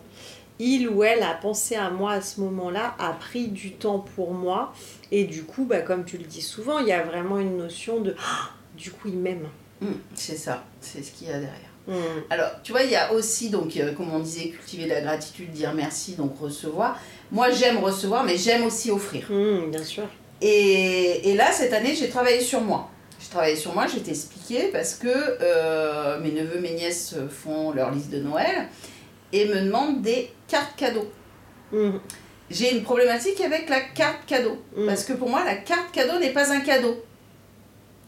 Il 0.60 0.88
ou 0.88 1.04
elle 1.04 1.24
a 1.24 1.34
pensé 1.34 1.76
à 1.76 1.90
moi 1.90 2.12
à 2.14 2.22
ce 2.22 2.40
moment-là, 2.42 2.96
a 3.00 3.12
pris 3.14 3.48
du 3.48 3.72
temps 3.72 4.00
pour 4.16 4.34
moi. 4.34 4.72
Et 5.12 5.24
du 5.26 5.44
coup, 5.44 5.66
bah, 5.66 5.82
comme 5.82 6.06
tu 6.06 6.18
le 6.18 6.24
dis 6.26 6.42
souvent, 6.42 6.78
il 6.80 6.88
y 6.88 6.92
a 6.92 7.02
vraiment 7.04 7.40
une 7.40 7.58
notion 7.58 8.00
de 8.00 8.16
Ah, 8.20 8.50
du 8.78 8.92
coup, 8.92 9.08
il 9.08 9.18
m'aime. 9.18 9.48
Mm, 9.82 9.88
c'est 10.14 10.38
ça, 10.38 10.64
c'est 10.80 11.04
ce 11.04 11.12
qu'il 11.12 11.28
y 11.28 11.32
a 11.32 11.40
derrière. 11.40 11.58
Mm. 11.88 11.94
Alors, 12.30 12.50
tu 12.64 12.72
vois, 12.72 12.84
il 12.84 12.92
y 12.92 12.96
a 12.96 13.12
aussi, 13.14 13.50
donc, 13.50 13.76
euh, 13.76 13.92
comme 13.94 14.14
on 14.14 14.20
disait, 14.20 14.50
cultiver 14.50 14.86
la 14.86 15.02
gratitude, 15.02 15.52
dire 15.52 15.74
merci, 15.74 16.14
donc 16.14 16.40
recevoir. 16.40 16.98
Moi, 17.32 17.50
j'aime 17.50 17.80
recevoir, 17.80 18.24
mais 18.24 18.38
j'aime 18.38 18.64
aussi 18.64 18.92
offrir. 18.92 19.26
Mm, 19.32 19.72
bien 19.72 19.84
sûr. 19.84 20.04
Et, 20.42 21.30
et 21.32 21.34
là, 21.36 21.52
cette 21.52 21.74
année, 21.74 21.96
j'ai 21.96 22.10
travaillé 22.10 22.40
sur 22.40 22.62
moi. 22.62 22.90
J'ai 23.34 23.38
travaillé 23.40 23.56
sur 23.56 23.74
moi, 23.74 23.88
j'ai 23.88 24.12
expliqué 24.12 24.70
parce 24.72 24.94
que 24.94 25.08
euh, 25.10 26.20
mes 26.20 26.34
neveux, 26.34 26.60
mes 26.60 26.74
nièces 26.74 27.16
font 27.32 27.72
leur 27.72 27.90
liste 27.90 28.12
de 28.12 28.20
Noël 28.20 28.68
et 29.32 29.46
me 29.46 29.62
demandent 29.62 30.04
des 30.04 30.32
cartes 30.48 30.76
cadeaux. 30.76 31.12
Mm. 31.72 31.94
J'ai 32.52 32.76
une 32.76 32.84
problématique 32.84 33.42
avec 33.42 33.70
la 33.70 33.82
carte 33.82 34.28
cadeau. 34.28 34.62
Mm. 34.78 34.86
Parce 34.86 35.04
que 35.04 35.14
pour 35.14 35.30
moi, 35.30 35.44
la 35.44 35.56
carte 35.56 35.92
cadeau 35.92 36.20
n'est 36.20 36.30
pas 36.30 36.54
un 36.54 36.60
cadeau. 36.60 37.04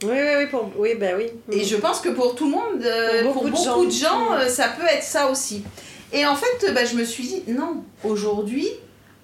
Oui, 0.04 0.12
oui, 0.12 0.36
oui, 0.38 0.46
pour... 0.46 0.72
oui, 0.78 0.94
bah 0.94 1.18
oui. 1.18 1.32
Et 1.52 1.64
je 1.64 1.78
pense 1.78 2.02
que 2.02 2.10
pour 2.10 2.36
tout 2.36 2.46
le 2.46 2.52
monde, 2.52 2.84
euh, 2.84 3.24
Pour 3.24 3.34
pour 3.34 3.44
beaucoup 3.46 3.66
beaucoup, 3.66 3.82
de 3.82 3.86
de 3.88 3.92
gens. 3.92 4.28
gens, 4.28 4.34
euh, 4.34 4.48
ça 4.48 4.68
peut 4.80 4.86
être 4.86 5.02
ça 5.02 5.32
aussi. 5.32 5.64
Et 6.14 6.24
en 6.28 6.36
fait, 6.36 6.72
bah, 6.72 6.86
je 6.86 6.96
me 6.96 7.04
suis 7.04 7.24
dit, 7.24 7.44
non, 7.48 7.84
aujourd'hui, 8.04 8.68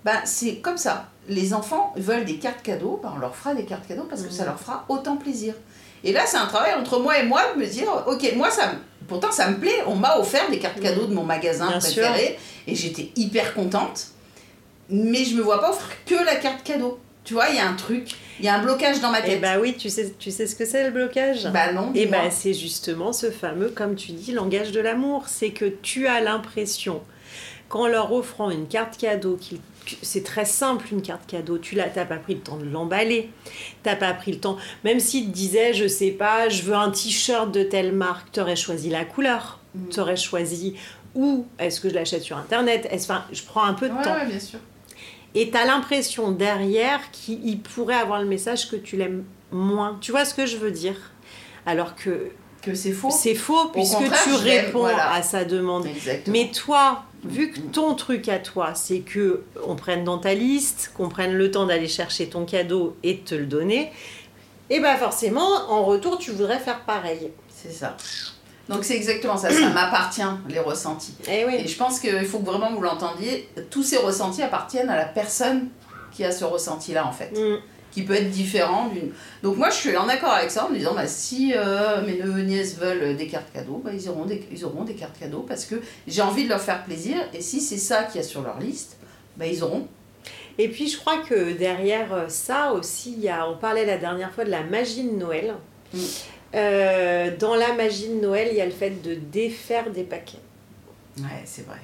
bah, 0.03 0.21
c'est 0.25 0.55
comme 0.55 0.77
ça. 0.77 1.09
Les 1.29 1.53
enfants 1.53 1.93
veulent 1.95 2.25
des 2.25 2.39
cartes 2.39 2.63
cadeaux, 2.63 2.99
bah, 3.03 3.13
on 3.15 3.19
leur 3.19 3.35
fera 3.35 3.53
des 3.53 3.65
cartes 3.65 3.87
cadeaux 3.87 4.07
parce 4.09 4.23
que 4.23 4.31
ça 4.31 4.45
leur 4.45 4.59
fera 4.59 4.83
autant 4.89 5.17
plaisir. 5.17 5.53
Et 6.03 6.11
là, 6.13 6.25
c'est 6.25 6.37
un 6.37 6.47
travail 6.47 6.73
entre 6.73 6.99
moi 6.99 7.19
et 7.19 7.23
moi 7.25 7.41
de 7.55 7.59
me 7.61 7.65
dire, 7.67 7.87
ok, 8.07 8.33
moi, 8.35 8.49
ça, 8.49 8.71
pourtant, 9.07 9.31
ça 9.31 9.49
me 9.49 9.57
plaît. 9.57 9.83
On 9.87 9.95
m'a 9.95 10.17
offert 10.17 10.49
des 10.49 10.57
cartes 10.59 10.79
cadeaux 10.79 11.05
de 11.05 11.13
mon 11.13 11.23
magasin 11.23 11.67
Bien 11.69 11.79
préféré 11.79 12.39
et 12.67 12.75
j'étais 12.75 13.11
hyper 13.15 13.53
contente. 13.53 14.07
Mais 14.89 15.23
je 15.23 15.35
me 15.35 15.41
vois 15.41 15.61
pas 15.61 15.69
offrir 15.69 15.95
que 16.05 16.15
la 16.25 16.35
carte 16.35 16.63
cadeau. 16.63 16.99
Tu 17.23 17.35
vois, 17.35 17.49
il 17.49 17.55
y 17.55 17.59
a 17.59 17.67
un 17.67 17.75
truc, 17.75 18.09
il 18.39 18.45
y 18.45 18.47
a 18.47 18.55
un 18.55 18.63
blocage 18.63 18.99
dans 18.99 19.11
ma 19.11 19.19
Et 19.19 19.23
tête. 19.23 19.41
bah 19.41 19.59
oui, 19.61 19.75
tu 19.77 19.91
sais, 19.91 20.11
tu 20.17 20.31
sais 20.31 20.47
ce 20.47 20.55
que 20.55 20.65
c'est 20.65 20.83
le 20.85 20.89
blocage? 20.89 21.47
Bah 21.53 21.71
non, 21.71 21.91
Et 21.93 22.05
dis-moi. 22.05 22.23
ben 22.23 22.31
c'est 22.31 22.55
justement 22.55 23.13
ce 23.13 23.29
fameux, 23.29 23.69
comme 23.69 23.93
tu 23.95 24.11
dis, 24.13 24.31
langage 24.31 24.71
de 24.71 24.79
l'amour. 24.79 25.25
C'est 25.27 25.51
que 25.51 25.65
tu 25.65 26.07
as 26.07 26.19
l'impression 26.19 27.01
qu'en 27.69 27.85
leur 27.87 28.11
offrant 28.11 28.49
une 28.49 28.67
carte 28.67 28.97
cadeau, 28.97 29.37
qu'ils- 29.39 29.59
c'est 30.01 30.23
très 30.23 30.45
simple 30.45 30.85
une 30.91 31.01
carte 31.01 31.25
cadeau, 31.27 31.57
tu 31.57 31.75
l'as, 31.75 31.89
t'as 31.89 32.05
pas 32.05 32.17
pris 32.17 32.33
le 32.35 32.39
temps 32.41 32.57
de 32.57 32.65
l'emballer, 32.65 33.29
t'as 33.83 33.95
pas 33.95 34.13
pris 34.13 34.31
le 34.31 34.39
temps, 34.39 34.57
même 34.83 34.99
s'ils 34.99 35.27
te 35.27 35.31
disaient, 35.31 35.73
je 35.73 35.87
sais 35.87 36.11
pas, 36.11 36.49
je 36.49 36.63
veux 36.63 36.75
un 36.75 36.91
t-shirt 36.91 37.51
de 37.51 37.63
telle 37.63 37.91
marque, 37.93 38.31
t'aurais 38.31 38.55
choisi 38.55 38.89
la 38.89 39.05
couleur, 39.05 39.59
Mhm. 39.75 39.89
t'aurais 39.89 40.17
choisi 40.17 40.75
où 41.15 41.45
est-ce 41.59 41.79
que 41.81 41.89
je 41.89 41.93
l'achète 41.95 42.21
sur 42.23 42.37
internet, 42.37 42.89
enfin, 42.93 43.23
je 43.31 43.41
prends 43.43 43.63
un 43.63 43.73
peu 43.73 43.89
de 43.89 43.93
Ouais, 43.93 44.01
temps. 44.03 44.13
ouais, 44.13 44.25
bien 44.27 44.39
sûr. 44.39 44.59
Et 45.33 45.49
tu 45.49 45.57
as 45.57 45.65
l'impression 45.65 46.31
derrière 46.31 46.99
qu'il 47.11 47.59
pourrait 47.61 47.95
avoir 47.95 48.21
le 48.21 48.27
message 48.27 48.69
que 48.69 48.75
tu 48.75 48.97
l'aimes 48.97 49.23
moins. 49.51 49.97
Tu 50.01 50.11
vois 50.11 50.25
ce 50.25 50.33
que 50.33 50.45
je 50.45 50.57
veux 50.57 50.71
dire? 50.71 50.95
Alors 51.65 51.95
que 51.95 52.31
Que 52.61 52.75
c'est 52.75 52.91
faux. 52.91 53.09
c'est 53.11 53.35
faux 53.35 53.69
puisque 53.69 53.97
tu 54.25 54.33
réponds 54.33 54.79
voilà. 54.79 55.13
à 55.13 55.21
sa 55.23 55.45
demande. 55.45 55.85
Exactement. 55.85 56.33
Mais 56.37 56.51
toi, 56.51 57.03
vu 57.23 57.51
que 57.51 57.59
ton 57.59 57.95
truc 57.95 58.27
à 58.29 58.39
toi, 58.39 58.73
c'est 58.75 58.99
que 58.99 59.43
on 59.67 59.75
prenne 59.75 60.03
dans 60.03 60.17
ta 60.17 60.33
liste, 60.33 60.91
qu'on 60.95 61.09
prenne 61.09 61.33
le 61.33 61.51
temps 61.51 61.65
d'aller 61.65 61.87
chercher 61.87 62.29
ton 62.29 62.45
cadeau 62.45 62.95
et 63.03 63.15
de 63.15 63.19
te 63.19 63.35
le 63.35 63.45
donner, 63.45 63.91
et 64.69 64.79
ben 64.79 64.95
forcément, 64.97 65.69
en 65.69 65.83
retour, 65.83 66.17
tu 66.17 66.31
voudrais 66.31 66.59
faire 66.59 66.81
pareil. 66.85 67.31
C'est 67.49 67.71
ça. 67.73 67.97
Donc 68.69 68.85
c'est 68.85 68.95
exactement 68.95 69.35
ça, 69.35 69.51
ça 69.51 69.69
m'appartient, 69.69 70.21
les 70.47 70.59
ressentis. 70.59 71.13
Eh 71.27 71.41
Et 71.41 71.45
oui. 71.45 71.67
je 71.67 71.75
pense 71.75 71.99
qu'il 71.99 72.25
faut 72.25 72.39
que 72.39 72.45
vraiment 72.45 72.71
vous 72.71 72.81
l'entendiez, 72.81 73.49
tous 73.69 73.83
ces 73.83 73.97
ressentis 73.97 74.41
appartiennent 74.43 74.89
à 74.89 74.95
la 74.95 75.05
personne 75.05 75.67
qui 76.13 76.23
a 76.23 76.31
ce 76.31 76.45
ressenti-là 76.45 77.05
en 77.05 77.11
fait, 77.11 77.31
Mm. 77.31 77.57
Qui 77.91 78.03
peut 78.03 78.13
être 78.13 78.29
différent 78.29 78.87
d'une... 78.87 79.11
Donc 79.43 79.57
moi 79.57 79.69
je 79.69 79.75
suis 79.75 79.97
en 79.97 80.07
accord 80.07 80.31
avec 80.31 80.49
ça 80.49 80.65
en 80.65 80.69
me 80.69 80.77
disant, 80.77 80.93
bah, 80.93 81.07
si 81.07 81.53
euh, 81.55 82.05
mes 82.05 82.17
neveux 82.17 82.41
nièces 82.41 82.77
veulent 82.77 83.15
des 83.15 83.27
cartes 83.27 83.51
cadeaux, 83.53 83.81
bah, 83.83 83.91
ils, 83.93 84.09
auront 84.09 84.25
des, 84.25 84.43
ils 84.51 84.65
auront 84.65 84.83
des 84.83 84.93
cartes 84.93 85.19
cadeaux 85.19 85.45
parce 85.47 85.65
que 85.65 85.75
j'ai 86.07 86.21
envie 86.21 86.45
de 86.45 86.49
leur 86.49 86.61
faire 86.61 86.83
plaisir 86.83 87.17
et 87.33 87.41
si 87.41 87.61
c'est 87.61 87.77
ça 87.77 88.03
qu'il 88.03 88.21
y 88.21 88.23
a 88.23 88.27
sur 88.27 88.41
leur 88.41 88.59
liste, 88.59 88.97
bah, 89.37 89.45
ils 89.45 89.63
auront. 89.63 89.87
Et 90.57 90.69
puis 90.69 90.87
je 90.87 90.97
crois 90.97 91.17
que 91.17 91.53
derrière 91.53 92.25
ça 92.29 92.73
aussi, 92.73 93.13
il 93.13 93.23
y 93.23 93.29
a, 93.29 93.49
on 93.49 93.57
parlait 93.57 93.85
la 93.85 93.97
dernière 93.97 94.31
fois 94.31 94.45
de 94.45 94.51
la 94.51 94.63
magie 94.63 95.03
de 95.03 95.11
Noël. 95.11 95.55
Mm. 95.93 95.99
Euh, 96.53 97.35
dans 97.37 97.55
la 97.55 97.73
magie 97.73 98.09
de 98.09 98.15
Noël, 98.15 98.49
il 98.51 98.57
y 98.57 98.61
a 98.61 98.65
le 98.65 98.71
fait 98.71 99.01
de 99.01 99.15
défaire 99.15 99.89
des 99.89 100.03
paquets. 100.03 100.39
Ouais, 101.17 101.43
c'est 101.45 101.65
vrai. 101.65 101.79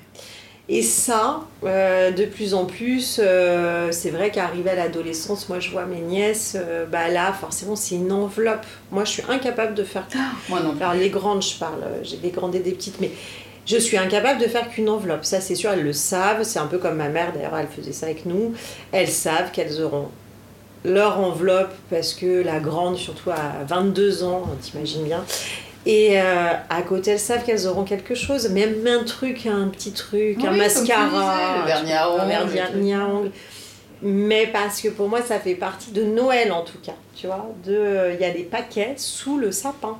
Et 0.69 0.81
ça, 0.81 1.43
euh, 1.63 2.11
de 2.11 2.25
plus 2.25 2.53
en 2.53 2.65
plus, 2.65 3.21
euh, 3.23 3.89
c'est 3.91 4.09
vrai 4.09 4.31
qu'arrivé 4.31 4.71
à 4.71 4.75
l'adolescence, 4.75 5.47
moi 5.47 5.61
je 5.61 5.69
vois 5.71 5.85
mes 5.85 6.01
nièces, 6.01 6.57
euh, 6.59 6.85
bah 6.85 7.07
là 7.07 7.31
forcément 7.31 7.77
c'est 7.77 7.95
une 7.95 8.11
enveloppe. 8.11 8.65
Moi 8.91 9.05
je 9.05 9.11
suis 9.11 9.23
incapable 9.29 9.75
de 9.75 9.85
faire 9.85 10.05
Moi 10.49 10.59
non 10.59 10.75
alors 10.77 10.93
les 10.93 11.09
grandes, 11.09 11.41
je 11.41 11.57
parle, 11.57 11.81
j'ai 12.03 12.17
des 12.17 12.31
grandes 12.31 12.53
et 12.53 12.59
des 12.59 12.71
petites, 12.71 12.99
mais 12.99 13.11
je 13.65 13.77
suis 13.77 13.97
incapable 13.97 14.41
de 14.41 14.47
faire 14.47 14.69
qu'une 14.69 14.89
enveloppe. 14.89 15.23
Ça 15.23 15.39
c'est 15.39 15.55
sûr, 15.55 15.71
elles 15.71 15.83
le 15.83 15.93
savent. 15.93 16.43
C'est 16.43 16.59
un 16.59 16.67
peu 16.67 16.79
comme 16.79 16.95
ma 16.95 17.07
mère, 17.07 17.31
d'ailleurs, 17.31 17.57
elle 17.57 17.67
faisait 17.67 17.93
ça 17.93 18.07
avec 18.07 18.25
nous. 18.25 18.53
Elles 18.91 19.07
savent 19.07 19.51
qu'elles 19.51 19.81
auront 19.81 20.09
leur 20.83 21.19
enveloppe 21.19 21.73
parce 21.89 22.13
que 22.13 22.43
la 22.43 22.59
grande, 22.59 22.97
surtout 22.97 23.31
à 23.31 23.63
22 23.65 24.23
ans, 24.23 24.43
t'imagines 24.61 25.03
bien. 25.03 25.23
Et 25.89 26.19
euh, 26.19 26.51
à 26.69 26.81
côté, 26.81 27.11
elles 27.11 27.19
savent 27.19 27.45
qu'elles 27.45 27.65
auront 27.65 27.85
quelque 27.85 28.13
chose, 28.13 28.49
même 28.49 28.85
un 28.85 29.05
truc, 29.05 29.45
un 29.45 29.69
petit 29.69 29.93
truc, 29.93 30.37
un 30.43 30.51
Oui, 30.51 30.57
mascara, 30.57 31.05
disais, 31.05 31.61
le 31.61 31.65
vernis 31.65 31.93
à 31.93 32.07
un 32.07 32.45
vernis 32.45 32.93
à 32.93 33.05
ongles. 33.07 33.31
Mais 34.01 34.47
parce 34.47 34.81
que 34.81 34.89
pour 34.89 35.07
moi, 35.07 35.21
ça 35.21 35.39
fait 35.39 35.55
partie 35.55 35.91
de 35.91 36.03
Noël 36.03 36.51
en 36.51 36.65
tout 36.65 36.77
cas. 36.83 36.95
Tu 37.15 37.27
vois, 37.27 37.49
euh, 37.69 38.11
il 38.13 38.21
y 38.21 38.25
a 38.25 38.31
des 38.31 38.43
paquets 38.43 38.95
sous 38.97 39.37
le 39.37 39.53
sapin. 39.53 39.97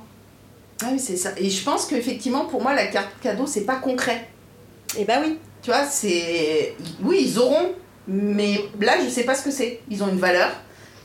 Ah 0.82 0.88
oui, 0.92 0.98
c'est 0.98 1.16
ça. 1.16 1.30
Et 1.38 1.48
je 1.48 1.64
pense 1.64 1.86
qu'effectivement, 1.86 2.44
pour 2.44 2.60
moi, 2.60 2.74
la 2.74 2.88
carte 2.88 3.10
cadeau, 3.22 3.46
c'est 3.46 3.64
pas 3.64 3.76
concret. 3.76 4.28
Et 4.98 5.06
bah 5.06 5.20
oui. 5.24 5.38
Tu 5.62 5.70
vois, 5.70 5.86
c'est. 5.86 6.76
Oui, 7.02 7.22
ils 7.22 7.38
auront, 7.38 7.72
mais 8.06 8.60
là, 8.78 8.96
je 9.02 9.08
sais 9.08 9.24
pas 9.24 9.34
ce 9.34 9.42
que 9.42 9.50
c'est. 9.50 9.80
Ils 9.90 10.02
ont 10.04 10.08
une 10.08 10.18
valeur. 10.18 10.50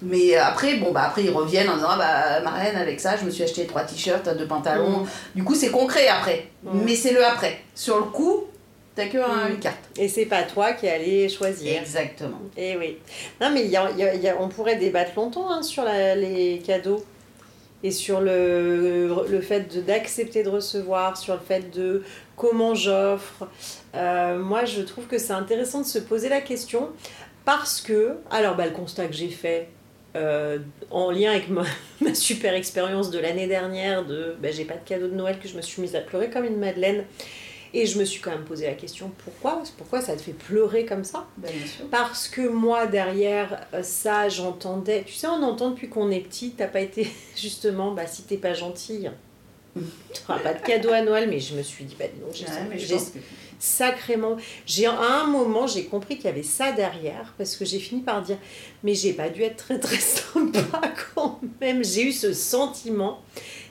Mais 0.04 0.36
après, 0.36 0.76
bon, 0.78 0.92
bah 0.92 1.04
après, 1.08 1.24
ils 1.24 1.30
reviennent 1.32 1.70
en 1.70 1.76
disant 1.76 1.88
Ah 1.92 1.98
bah, 1.98 2.42
marraine, 2.42 2.76
avec 2.76 3.00
ça, 3.00 3.16
je 3.18 3.26
me 3.26 3.30
suis 3.32 3.44
acheté 3.44 3.66
trois 3.66 3.84
t-shirts, 3.84 4.28
deux 4.38 4.48
pantalons. 4.48 5.06
Du 5.36 5.44
coup, 5.44 5.56
c'est 5.56 5.72
concret 5.72 6.08
après. 6.08 6.48
Mm. 6.64 6.82
Mais 6.86 6.96
c'est 6.96 7.14
le 7.14 7.24
après. 7.26 7.60
Sur 7.76 7.98
le 7.98 8.04
coup, 8.06 8.46
t'as 8.96 9.08
que 9.08 9.18
Mm. 9.18 9.52
une 9.54 9.60
carte. 9.60 9.80
Et 9.98 10.08
c'est 10.08 10.26
pas 10.26 10.44
toi 10.44 10.74
qui 10.74 10.88
allais 10.88 11.30
choisir. 11.30 11.80
Exactement. 11.82 12.40
Et 12.58 12.76
oui. 12.78 12.98
Non, 13.42 13.50
mais 13.52 13.66
y 13.66 13.78
a- 13.78 13.92
y 13.92 14.04
a- 14.04 14.14
il 14.16 14.22
y 14.22 14.28
a- 14.30 14.36
on 14.40 14.50
pourrait 14.50 14.76
débattre 14.76 15.12
longtemps 15.16 15.50
hein, 15.52 15.62
sur 15.64 15.84
la- 15.84 16.16
les 16.16 16.60
cadeaux 16.66 17.04
et 17.84 17.92
sur 17.92 18.22
le, 18.22 19.08
le 19.30 19.42
fait 19.42 19.74
de- 19.76 19.82
d'accepter 19.82 20.44
de, 20.44 20.50
recevoir, 20.50 21.18
sur 21.18 21.34
le 21.34 21.40
fait 21.46 21.70
de 21.74 22.04
comment 22.38 22.76
j'offre. 22.76 23.48
Euh, 23.96 24.40
moi, 24.40 24.66
je 24.66 24.82
trouve 24.82 25.06
que 25.06 25.18
c'est 25.18 25.34
intéressant 25.34 25.82
de 25.82 25.86
se 25.86 26.00
poser 26.00 26.30
la 26.30 26.42
question 26.42 26.90
parce 27.46 27.82
que, 27.82 28.16
alors, 28.32 28.56
bah, 28.56 28.66
le 28.66 28.72
constat 28.72 29.06
que 29.08 29.14
j'ai 29.14 29.30
fait. 29.30 29.68
Euh, 30.16 30.60
en 30.92 31.12
lien 31.12 31.32
avec 31.32 31.50
ma, 31.50 31.64
ma 32.02 32.14
super 32.14 32.54
expérience 32.54 33.12
de 33.12 33.20
l'année 33.20 33.48
dernière 33.48 34.06
de 34.06 34.36
bah, 34.42 34.52
j'ai 34.52 34.66
pas 34.66 34.76
de 34.76 34.88
cadeau 34.88 35.08
de 35.08 35.16
Noël 35.16 35.40
que 35.40 35.48
je 35.48 35.56
me 35.56 35.62
suis 35.62 35.82
mise 35.82 35.96
à 35.96 36.02
pleurer 36.02 36.30
comme 36.30 36.46
une 36.46 36.58
madeleine 36.58 37.06
et 37.74 37.88
je 37.88 37.98
me 37.98 38.06
suis 38.06 38.22
quand 38.22 38.30
même 38.30 38.44
posé 38.44 38.68
la 38.68 38.74
question 38.74 39.12
pourquoi 39.24 39.64
pourquoi 39.78 40.02
ça 40.02 40.16
te 40.16 40.22
fait 40.22 40.34
pleurer 40.34 40.86
comme 40.86 41.04
ça? 41.04 41.26
Bah, 41.38 41.50
bien 41.52 41.66
sûr. 41.66 41.86
parce 41.90 42.28
que 42.28 42.48
moi, 42.48 42.86
derrière 42.86 43.66
euh, 43.74 43.82
ça, 43.82 44.30
j'entendais. 44.30 45.04
Tu 45.04 45.14
sais, 45.14 45.28
on 45.28 45.42
entend 45.42 45.72
depuis 45.72 45.90
qu'on 45.90 46.12
est 46.12 46.20
petit, 46.20 46.52
t'as 46.52 46.68
pas 46.68 46.82
été. 46.82 47.08
Justement, 47.36 47.92
bah, 47.92 48.06
si 48.06 48.24
t'es 48.24 48.38
pas 48.38 48.54
gentille, 48.54 49.10
Pas 50.28 50.54
de 50.54 50.66
cadeau 50.66 50.92
à 50.92 51.02
Noël, 51.02 51.28
mais 51.30 51.40
je 51.40 51.56
me 51.56 51.64
suis 51.64 51.84
dit, 51.86 51.96
bah 51.98 52.06
non, 52.22 52.28
j'ai 52.32 52.46
Ouais, 52.46 53.00
sacrément. 53.64 54.36
J'ai 54.66 54.86
à 54.86 55.22
un 55.22 55.26
moment, 55.26 55.68
j'ai 55.68 55.86
compris 55.86 56.18
qu'il 56.18 56.26
y 56.26 56.28
avait 56.28 56.44
ça 56.44 56.74
derrière, 56.74 57.34
parce 57.38 57.56
que 57.56 57.64
j'ai 57.64 57.80
fini 57.80 58.02
par 58.02 58.22
dire, 58.22 58.38
mais 58.84 58.94
j'ai 58.94 59.14
pas 59.14 59.30
dû 59.30 59.42
être 59.42 59.56
très 59.56 59.80
très 59.80 60.00
sympa 60.00 60.82
quand 61.16 61.40
même. 61.62 61.84
J'ai 61.84 62.04
eu 62.04 62.12
ce 62.12 62.34
sentiment 62.34 63.22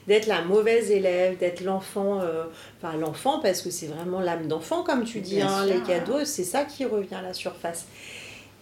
d'être 0.07 0.27
la 0.27 0.43
mauvaise 0.43 0.91
élève, 0.91 1.39
d'être 1.39 1.63
l'enfant, 1.63 2.21
euh, 2.21 2.45
enfin 2.79 2.97
l'enfant 2.97 3.39
parce 3.39 3.63
que 3.63 3.71
c'est 3.71 3.87
vraiment 3.87 4.19
l'âme 4.19 4.49
d'enfant 4.49 4.83
comme 4.83 5.05
tu 5.05 5.21
dis, 5.21 5.41
hein, 5.41 5.65
sûr. 5.65 5.75
les 5.75 5.83
cadeaux, 5.83 6.25
c'est 6.25 6.45
ça 6.45 6.65
qui 6.65 6.85
revient 6.85 7.15
à 7.15 7.23
la 7.23 7.35
surface. 7.35 7.87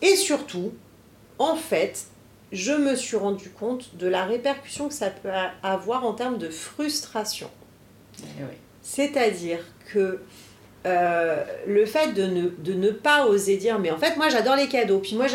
Et 0.02 0.16
surtout, 0.16 0.72
en 1.38 1.54
fait, 1.54 2.06
je 2.52 2.72
me 2.72 2.94
suis 2.96 3.16
rendu 3.16 3.50
compte 3.50 3.96
de 3.96 4.06
la 4.06 4.24
répercussion 4.24 4.88
que 4.88 4.94
ça 4.94 5.10
peut 5.10 5.30
avoir 5.62 6.04
en 6.04 6.12
termes 6.14 6.38
de 6.38 6.48
frustration. 6.48 7.50
Eh 8.22 8.42
oui. 8.42 8.56
C'est-à-dire 8.82 9.60
que 9.92 10.20
euh, 10.86 11.44
le 11.66 11.84
fait 11.84 12.12
de 12.14 12.24
ne, 12.24 12.48
de 12.48 12.72
ne 12.72 12.90
pas 12.90 13.26
oser 13.26 13.56
dire, 13.58 13.78
mais 13.78 13.90
en 13.90 13.98
fait, 13.98 14.16
moi 14.16 14.30
j'adore 14.30 14.56
les 14.56 14.66
cadeaux, 14.68 14.98
puis 14.98 15.14
moi 15.14 15.26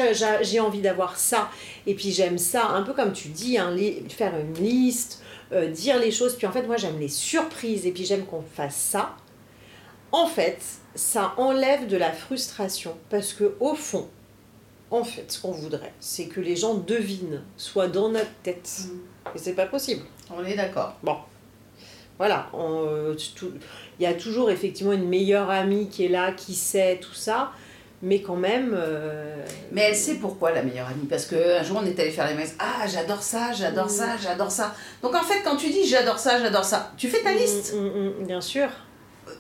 j'ai- 0.42 0.60
envie 0.60 0.82
d'avoir 0.82 1.18
ça, 1.18 1.50
et 1.86 1.94
puis 1.94 2.12
j'aime 2.12 2.40
ça, 2.40 2.68
un 2.70 2.82
peu 2.82 2.94
comme 2.94 3.14
tu 3.14 3.28
dis, 3.28 3.58
hein, 3.58 3.76
faire 4.10 4.34
une 4.40 4.56
liste, 4.56 5.22
euh, 5.52 5.68
dire 5.68 6.00
les 6.00 6.10
choses, 6.12 6.36
puis 6.36 6.48
en 6.48 6.52
fait, 6.52 6.64
moi 6.64 6.78
j'aime 6.78 7.00
les 7.00 7.10
surprises, 7.10 7.86
et 7.86 7.92
puis 7.92 8.06
j'aime 8.06 8.26
qu'on 8.26 8.42
fasse 8.42 8.76
ça. 8.76 9.16
En 10.12 10.26
fait, 10.26 10.58
ça 10.96 11.34
enlève 11.38 11.88
de 11.88 11.98
la 11.98 12.12
frustration, 12.12 12.98
parce 13.12 13.32
que 13.34 13.56
au 13.60 13.76
fond, 13.76 14.10
en 14.92 15.04
fait, 15.04 15.32
ce 15.32 15.42
qu'on 15.42 15.52
voudrait, 15.52 15.94
c'est 16.00 16.26
que 16.28 16.40
les 16.42 16.56
gens 16.56 16.76
devinent, 16.76 17.42
soit 17.58 17.88
dans 17.88 18.10
notre 18.10 18.32
tête, 18.44 18.70
et 19.36 19.38
c'est 19.38 19.54
pas 19.54 19.66
possible. 19.66 20.04
On 20.36 20.44
est 20.46 20.56
d'accord. 20.56 20.96
Voilà, 22.18 22.48
on, 22.54 22.86
euh, 22.88 23.16
il 24.00 24.04
y 24.04 24.06
a 24.06 24.14
toujours 24.14 24.50
effectivement 24.50 24.94
une 24.94 25.10
meilleure 25.10 25.50
amie 25.50 25.90
qui 25.90 26.06
est 26.06 26.10
là, 26.10 26.32
qui 26.32 26.54
sait 26.54 26.98
tout 27.02 27.14
ça, 27.14 27.52
mais 28.02 28.22
quand 28.22 28.38
même. 28.38 28.74
euh, 28.74 29.36
Mais 29.74 29.82
elle 29.82 29.96
sait 29.96 30.16
pourquoi 30.16 30.52
la 30.52 30.64
meilleure 30.64 30.88
amie. 30.88 31.08
Parce 31.10 31.26
qu'un 31.26 31.62
jour, 31.64 31.80
on 31.82 31.86
est 31.86 32.00
allé 32.00 32.12
faire 32.12 32.28
les 32.30 32.36
messes. 32.36 32.56
Ah, 32.60 32.88
j'adore 32.88 33.22
ça, 33.22 33.52
j'adore 33.52 33.90
ça, 33.90 34.16
j'adore 34.22 34.52
ça. 34.52 34.74
Donc 35.02 35.14
en 35.14 35.24
fait, 35.24 35.42
quand 35.44 35.58
tu 35.58 35.70
dis 35.72 35.86
j'adore 35.86 36.18
ça, 36.20 36.40
j'adore 36.40 36.64
ça, 36.64 36.94
tu 36.96 37.10
fais 37.10 37.22
ta 37.22 37.34
liste. 37.34 37.74
Mm, 37.74 37.80
mm, 37.80 38.22
mm, 38.22 38.26
bien 38.28 38.40
sûr. 38.42 38.70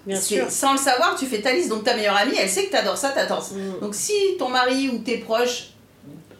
Bien 0.05 0.19
sûr. 0.19 0.49
Sans 0.51 0.73
le 0.73 0.77
savoir, 0.77 1.15
tu 1.17 1.25
fais 1.25 1.41
ta 1.41 1.51
liste. 1.53 1.69
Donc 1.69 1.83
ta 1.83 1.95
meilleure 1.95 2.15
amie, 2.17 2.35
elle 2.37 2.49
sait 2.49 2.65
que 2.65 2.71
t'adores 2.71 2.97
ça, 2.97 3.09
t'adores 3.09 3.43
ça. 3.43 3.55
Mm. 3.55 3.79
Donc 3.81 3.95
si 3.95 4.13
ton 4.37 4.49
mari 4.49 4.89
ou 4.89 4.99
tes 4.99 5.17
proches 5.17 5.71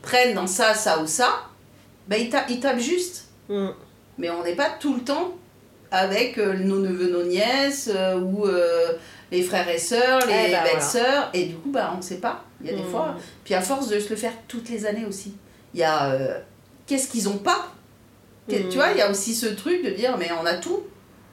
prennent 0.02 0.34
dans 0.36 0.48
ça, 0.48 0.74
ça 0.74 1.00
ou 1.00 1.08
ça, 1.08 1.30
ben 2.08 2.20
ils, 2.22 2.30
ta- 2.30 2.46
ils 2.50 2.60
tapent 2.60 2.80
juste. 2.80 3.26
Mm. 3.50 3.70
Mais 4.18 4.30
on 4.30 4.44
n'est 4.44 4.56
pas 4.56 4.70
tout 4.80 4.94
le 4.94 5.02
temps 5.02 5.34
avec 5.92 6.38
euh, 6.38 6.54
nos 6.54 6.80
neveux, 6.80 7.10
nos 7.12 7.24
nièces, 7.24 7.90
euh, 7.94 8.18
ou 8.20 8.46
euh, 8.46 8.94
les 9.32 9.42
frères 9.42 9.68
et 9.70 9.78
sœurs, 9.78 10.20
les 10.28 10.34
Eh 10.48 10.52
ben, 10.52 10.64
belles-sœurs. 10.64 11.30
Et 11.34 11.46
du 11.46 11.56
coup, 11.56 11.72
bah, 11.72 11.92
on 11.94 11.98
ne 11.98 12.02
sait 12.02 12.18
pas. 12.18 12.44
Il 12.62 12.68
y 12.68 12.70
a 12.74 12.74
des 12.78 12.84
Mm. 12.84 12.92
fois. 12.92 13.16
Puis 13.44 13.54
à 13.54 13.62
force 13.62 13.88
de 13.88 14.00
se 14.00 14.10
le 14.10 14.16
faire 14.16 14.34
toutes 14.48 14.70
les 14.70 14.86
années 14.86 15.06
aussi, 15.06 15.34
il 15.74 15.80
y 15.80 15.84
a 15.84 16.18
qu'est-ce 16.88 17.08
qu'ils 17.08 17.28
ont 17.30 17.38
pas? 17.38 17.68
Tu 18.48 18.60
vois, 18.76 18.92
il 18.92 18.98
y 18.98 19.02
a 19.02 19.10
aussi 19.10 19.34
ce 19.34 19.48
truc 19.48 19.84
de 19.84 19.90
dire, 19.90 20.18
mais 20.20 20.30
on 20.42 20.46
a 20.46 20.54
tout. 20.54 20.82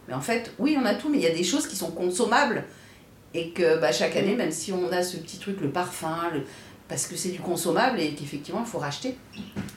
Mais 0.09 0.15
en 0.15 0.21
fait, 0.21 0.53
oui, 0.59 0.77
on 0.81 0.85
a 0.85 0.95
tout, 0.95 1.09
mais 1.09 1.19
il 1.19 1.25
y 1.25 1.29
a 1.29 1.35
des 1.35 1.45
choses 1.45 1.67
qui 1.67 1.77
sont 1.77 1.91
consommables. 1.91 2.65
Et 3.35 3.51
que 3.51 3.81
bah, 3.81 3.93
chaque 3.93 4.17
année, 4.17 4.35
même 4.35 4.53
si 4.53 4.73
on 4.73 4.93
a 4.93 5.03
ce 5.03 5.17
petit 5.17 5.39
truc, 5.39 5.61
le 5.63 5.71
parfum, 5.71 6.31
parce 6.89 7.07
que 7.07 7.17
c'est 7.17 7.31
du 7.31 7.39
consommable 7.39 7.99
et 8.01 8.11
qu'effectivement, 8.11 8.61
il 8.67 8.71
faut 8.71 8.79
racheter. 8.79 9.17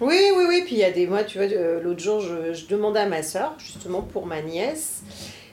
Oui, 0.01 0.19
oui, 0.35 0.43
oui. 0.49 0.61
Puis 0.65 0.75
il 0.75 0.79
y 0.79 0.83
a 0.83 0.91
des 0.91 1.07
mois, 1.07 1.23
tu 1.23 1.37
vois, 1.37 1.47
euh, 1.47 1.81
l'autre 1.81 2.01
jour, 2.01 2.19
je, 2.19 2.65
demandais 2.67 2.99
à 2.99 3.05
ma 3.05 3.23
soeur, 3.23 3.55
justement 3.57 4.01
pour 4.01 4.25
ma 4.25 4.41
nièce, 4.41 5.03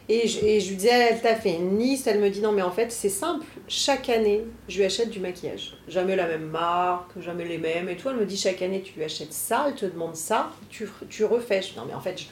et 0.09 0.27
je, 0.27 0.45
et 0.45 0.59
je 0.59 0.71
lui 0.71 0.77
disais, 0.77 1.11
elle 1.13 1.21
t'a 1.21 1.37
fait 1.37 1.55
une 1.55 1.79
liste, 1.79 2.09
elle 2.09 2.19
me 2.19 2.29
dit, 2.29 2.41
non, 2.41 2.51
mais 2.51 2.63
en 2.63 2.73
fait, 2.73 2.91
c'est 2.91 3.09
simple. 3.09 3.47
Chaque 3.69 4.09
année, 4.09 4.43
je 4.69 4.79
lui 4.79 4.85
achète 4.85 5.11
du 5.11 5.21
maquillage. 5.21 5.77
Jamais 5.87 6.17
la 6.17 6.27
même 6.27 6.49
marque, 6.49 7.13
jamais 7.21 7.45
les 7.45 7.59
mêmes 7.59 7.89
et 7.89 7.97
tout. 7.97 8.09
Elle 8.09 8.17
me 8.17 8.27
dit, 8.27 8.37
chaque 8.37 8.61
année, 8.63 8.83
tu 8.83 8.95
lui 8.95 9.05
achètes 9.05 9.33
ça, 9.33 9.67
elle 9.69 9.75
te 9.77 9.87
demande 9.87 10.17
ça, 10.17 10.51
tu, 10.69 10.89
tu 11.09 11.25
refais. 11.25 11.63
Je 11.63 11.69
dis, 11.69 11.77
non, 11.77 11.85
mais 11.87 11.95
en 11.95 12.01
fait, 12.01 12.19
je- 12.21 12.27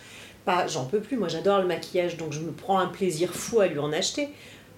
pas, 0.45 0.67
j'en 0.67 0.85
peux 0.85 1.01
plus. 1.01 1.17
Moi, 1.17 1.29
j'adore 1.29 1.61
le 1.61 1.67
maquillage, 1.67 2.17
donc 2.17 2.33
je 2.33 2.41
me 2.41 2.53
prends 2.53 2.79
un 2.79 2.89
plaisir 2.89 3.33
fou 3.33 3.61
à 3.61 3.67
lui 3.67 3.79
en 3.79 3.93
acheter. 3.93 4.29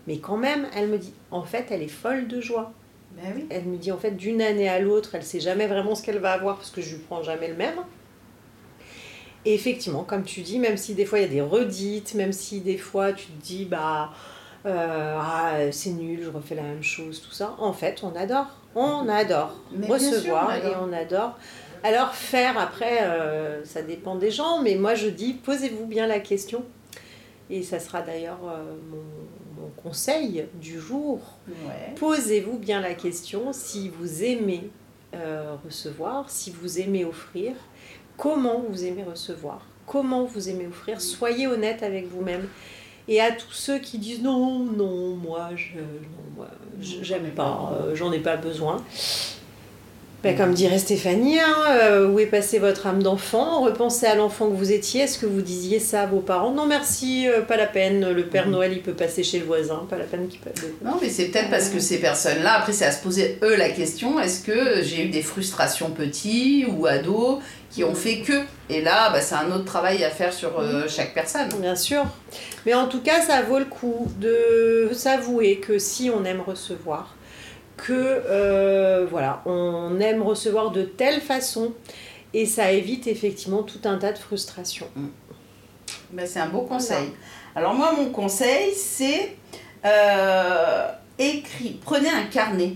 Mais 0.07 0.18
quand 0.18 0.37
même, 0.37 0.66
elle 0.75 0.88
me 0.88 0.98
dit, 0.98 1.14
en 1.31 1.42
fait, 1.42 1.66
elle 1.70 1.83
est 1.83 1.88
folle 1.88 2.27
de 2.29 2.40
joie. 2.40 2.72
Ben 3.16 3.33
oui. 3.37 3.46
Elle 3.51 3.64
me 3.64 3.77
dit 3.77 3.92
en 3.92 3.98
fait 3.98 4.12
d'une 4.12 4.40
année 4.40 4.68
à 4.68 4.79
l'autre, 4.79 5.14
elle 5.14 5.22
sait 5.22 5.40
jamais 5.40 5.66
vraiment 5.66 5.94
ce 5.94 6.03
qu'elle 6.03 6.18
va 6.18 6.33
avoir 6.33 6.57
parce 6.57 6.70
que 6.70 6.81
je 6.81 6.94
lui 6.96 7.03
prends 7.03 7.22
jamais 7.22 7.48
le 7.48 7.55
même. 7.55 7.77
Et 9.44 9.55
effectivement, 9.55 10.05
comme 10.05 10.22
tu 10.25 10.40
dis, 10.40 10.59
même 10.59 10.77
si 10.77 10.94
des 10.94 11.05
fois 11.05 11.18
il 11.18 11.22
y 11.22 11.25
a 11.25 11.29
des 11.29 11.40
redites, 11.42 12.14
même 12.14 12.33
si 12.33 12.61
des 12.61 12.79
fois 12.79 13.12
tu 13.12 13.27
te 13.27 13.42
dis 13.44 13.64
bah 13.64 14.12
euh, 14.64 15.18
ah, 15.20 15.57
c'est 15.72 15.90
nul, 15.90 16.20
je 16.22 16.31
refais 16.31 16.55
la 16.55 16.62
même 16.62 16.83
chose, 16.83 17.20
tout 17.20 17.33
ça, 17.35 17.55
en 17.59 17.72
fait 17.72 18.03
on 18.03 18.14
adore. 18.16 18.46
On 18.75 19.07
adore 19.09 19.57
Mais 19.72 19.87
bien 19.87 19.98
sûr, 19.98 20.12
recevoir 20.12 20.46
on 20.46 20.51
adore. 20.51 20.70
et 20.70 20.75
on 20.81 20.92
adore. 20.92 21.38
Alors 21.85 22.14
faire 22.14 22.59
après, 22.59 23.03
euh, 23.03 23.64
ça 23.64 23.83
dépend 23.83 24.14
des 24.16 24.31
gens, 24.31 24.62
mais 24.62 24.77
moi 24.77 24.95
je 24.95 25.09
dis 25.09 25.33
posez-vous 25.35 25.87
bien 25.87 26.07
la 26.07 26.21
question. 26.21 26.64
Et 27.51 27.62
ça 27.62 27.81
sera 27.81 28.01
d'ailleurs 28.03 28.38
euh, 28.47 28.62
mon, 28.90 29.62
mon 29.62 29.68
conseil 29.83 30.47
du 30.55 30.79
jour. 30.81 31.18
Ouais. 31.49 31.95
Posez-vous 31.97 32.59
bien 32.59 32.81
la 32.81 32.95
question 32.95 33.53
si 33.53 33.88
vous 33.88 34.23
aimez 34.23 34.71
euh, 35.14 35.57
recevoir, 35.64 36.31
si 36.31 36.51
vous 36.51 36.79
aimez 36.81 37.05
offrir, 37.05 37.53
comment 38.16 38.62
vous 38.68 38.85
aimez 38.85 39.03
recevoir, 39.03 39.66
comment 39.87 40.25
vous 40.25 40.49
aimez 40.49 40.66
offrir? 40.68 41.01
Soyez 41.01 41.47
honnête 41.47 41.83
avec 41.83 42.09
vous-même. 42.09 42.49
Et 43.09 43.21
à 43.21 43.33
tous 43.33 43.51
ceux 43.53 43.81
qui 43.81 43.99
disent 43.99 44.23
non, 44.23 44.61
non, 44.61 45.16
moi, 45.16 45.51
je, 45.57 45.79
non, 45.81 46.37
moi, 46.37 46.47
je- 46.81 47.03
j'aime 47.03 47.31
pas, 47.33 47.73
j'en 47.95 48.12
ai 48.12 48.21
pas 48.21 48.37
besoin. 48.37 48.83
Ben, 50.22 50.37
comme 50.37 50.54
dirait 50.54 50.78
Stéphanie, 50.78 51.40
hein, 51.40 51.56
euh, 51.70 52.08
où 52.08 52.20
est 52.20 52.26
passée 52.26 52.61
votre 52.61 52.87
âme 52.87 53.02
d'enfant? 53.02 53.62
Repensez 53.62 54.06
à 54.06 54.14
l'enfant 54.14 54.48
que 54.48 54.54
vous 54.54 54.70
étiez. 54.70 55.00
Est-ce 55.00 55.18
que 55.18 55.26
vous 55.26 55.42
disiez 55.42 55.80
ça 55.80 56.02
à 56.02 56.06
vos 56.06 56.20
parents? 56.20 56.52
Non, 56.52 56.64
merci, 56.64 57.26
euh, 57.26 57.40
pas 57.40 57.56
la 57.56 57.66
peine. 57.66 58.08
Le 58.08 58.22
Père 58.26 58.48
Noël, 58.48 58.72
il 58.72 58.82
peut 58.82 58.92
passer 58.92 59.24
chez 59.24 59.40
le 59.40 59.46
voisin. 59.46 59.85
Pas 59.90 59.98
la 59.98 60.04
peine 60.04 60.28
qu'il 60.28 60.38
peut. 60.38 60.50
Non, 60.85 60.92
mais 61.02 61.08
c'est 61.08 61.24
peut-être 61.24 61.50
parce 61.50 61.70
que 61.70 61.80
ces 61.80 61.98
personnes-là, 61.98 62.52
après, 62.52 62.72
c'est 62.72 62.85
à 62.85 62.92
se 62.92 63.02
poser 63.02 63.40
eux 63.42 63.56
la 63.56 63.70
question 63.70 64.20
est-ce 64.20 64.44
que 64.44 64.85
j'ai 64.85 65.06
eu 65.06 65.08
des 65.08 65.22
frustrations 65.22 65.90
petits 65.90 66.66
ou 66.68 66.87
ados 66.87 67.40
qui 67.72 67.82
ont 67.82 67.96
fait 67.96 68.20
que? 68.20 68.42
Et 68.70 68.80
là, 68.80 69.11
bah, 69.11 69.20
c'est 69.20 69.35
un 69.35 69.50
autre 69.50 69.64
travail 69.64 70.04
à 70.04 70.11
faire 70.11 70.32
sur 70.32 70.61
euh, 70.61 70.85
chaque 70.87 71.14
personne. 71.14 71.48
Bien 71.61 71.74
sûr. 71.74 72.04
Mais 72.64 72.74
en 72.74 72.87
tout 72.87 73.00
cas, 73.00 73.22
ça 73.22 73.42
vaut 73.42 73.58
le 73.58 73.64
coup 73.64 74.06
de 74.20 74.88
s'avouer 74.92 75.56
que 75.56 75.80
si 75.80 76.11
on 76.14 76.24
aime 76.24 76.42
recevoir, 76.46 77.16
que 77.83 77.92
euh, 77.92 79.07
voilà, 79.11 79.42
on 79.45 79.99
aime 79.99 80.23
recevoir 80.23 80.71
de 80.71 80.83
telle 80.83 81.21
façon 81.21 81.73
et 82.33 82.47
ça 82.47 82.71
évite 82.71 83.09
effectivement 83.09 83.64
tout 83.64 83.81
un 83.85 83.99
tas 83.99 84.12
de 84.12 84.18
frustrations. 84.18 84.87
Bah, 86.12 86.23
c'est 86.25 86.38
un 86.38 86.49
beau 86.49 86.62
conseil. 86.62 87.09
Alors 87.57 87.75
moi, 87.75 87.92
mon 87.97 88.11
conseil, 88.11 88.73
c'est 88.75 89.37
euh, 89.85 90.88
écrit, 91.18 91.81
prenez 91.85 92.09
un 92.09 92.25
carnet 92.25 92.75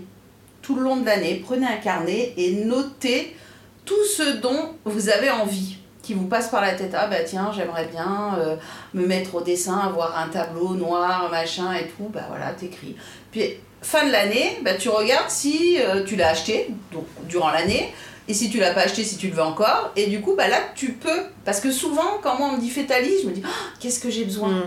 tout 0.60 0.74
le 0.74 0.82
long 0.82 0.96
de 0.96 1.06
l'année, 1.06 1.40
prenez 1.44 1.66
un 1.66 1.76
carnet 1.76 2.34
et 2.36 2.64
notez 2.64 3.36
tout 3.84 4.04
ce 4.04 4.38
dont 4.38 4.74
vous 4.84 5.08
avez 5.08 5.30
envie, 5.30 5.76
qui 6.02 6.14
vous 6.14 6.26
passe 6.26 6.48
par 6.48 6.60
la 6.60 6.72
tête. 6.72 6.94
Ah 6.98 7.06
bah 7.06 7.22
tiens, 7.24 7.52
j'aimerais 7.54 7.86
bien 7.86 8.36
euh, 8.40 8.56
me 8.92 9.06
mettre 9.06 9.36
au 9.36 9.40
dessin, 9.40 9.78
avoir 9.78 10.18
un 10.18 10.28
tableau 10.28 10.74
noir, 10.74 11.30
machin 11.30 11.72
et 11.74 11.86
tout. 11.86 12.08
Bah 12.12 12.24
voilà, 12.28 12.52
t'écris. 12.52 12.96
Puis 13.30 13.60
fin 13.82 14.06
de 14.06 14.10
l'année, 14.12 14.58
bah, 14.64 14.74
tu 14.74 14.88
regardes 14.88 15.30
si 15.30 15.76
euh, 15.80 16.04
tu 16.04 16.16
l'as 16.16 16.28
acheté 16.30 16.68
donc, 16.92 17.04
durant 17.28 17.50
l'année. 17.50 17.92
Et 18.28 18.34
si 18.34 18.50
tu 18.50 18.58
l'as 18.58 18.72
pas 18.74 18.80
acheté, 18.80 19.04
si 19.04 19.16
tu 19.18 19.28
le 19.28 19.34
veux 19.34 19.42
encore, 19.42 19.92
et 19.94 20.06
du 20.08 20.20
coup, 20.20 20.34
bah 20.36 20.48
là, 20.48 20.58
tu 20.74 20.94
peux. 20.94 21.22
Parce 21.44 21.60
que 21.60 21.70
souvent, 21.70 22.18
quand 22.24 22.36
moi 22.36 22.48
on 22.50 22.56
me 22.56 22.60
dit 22.60 22.70
fais 22.70 22.82
ta 22.84 22.98
liste, 22.98 23.22
je 23.22 23.28
me 23.28 23.32
dis 23.32 23.42
Ah, 23.44 23.48
qu'est-ce 23.78 24.00
que 24.00 24.10
j'ai 24.10 24.24
besoin 24.24 24.48
Mm. 24.48 24.62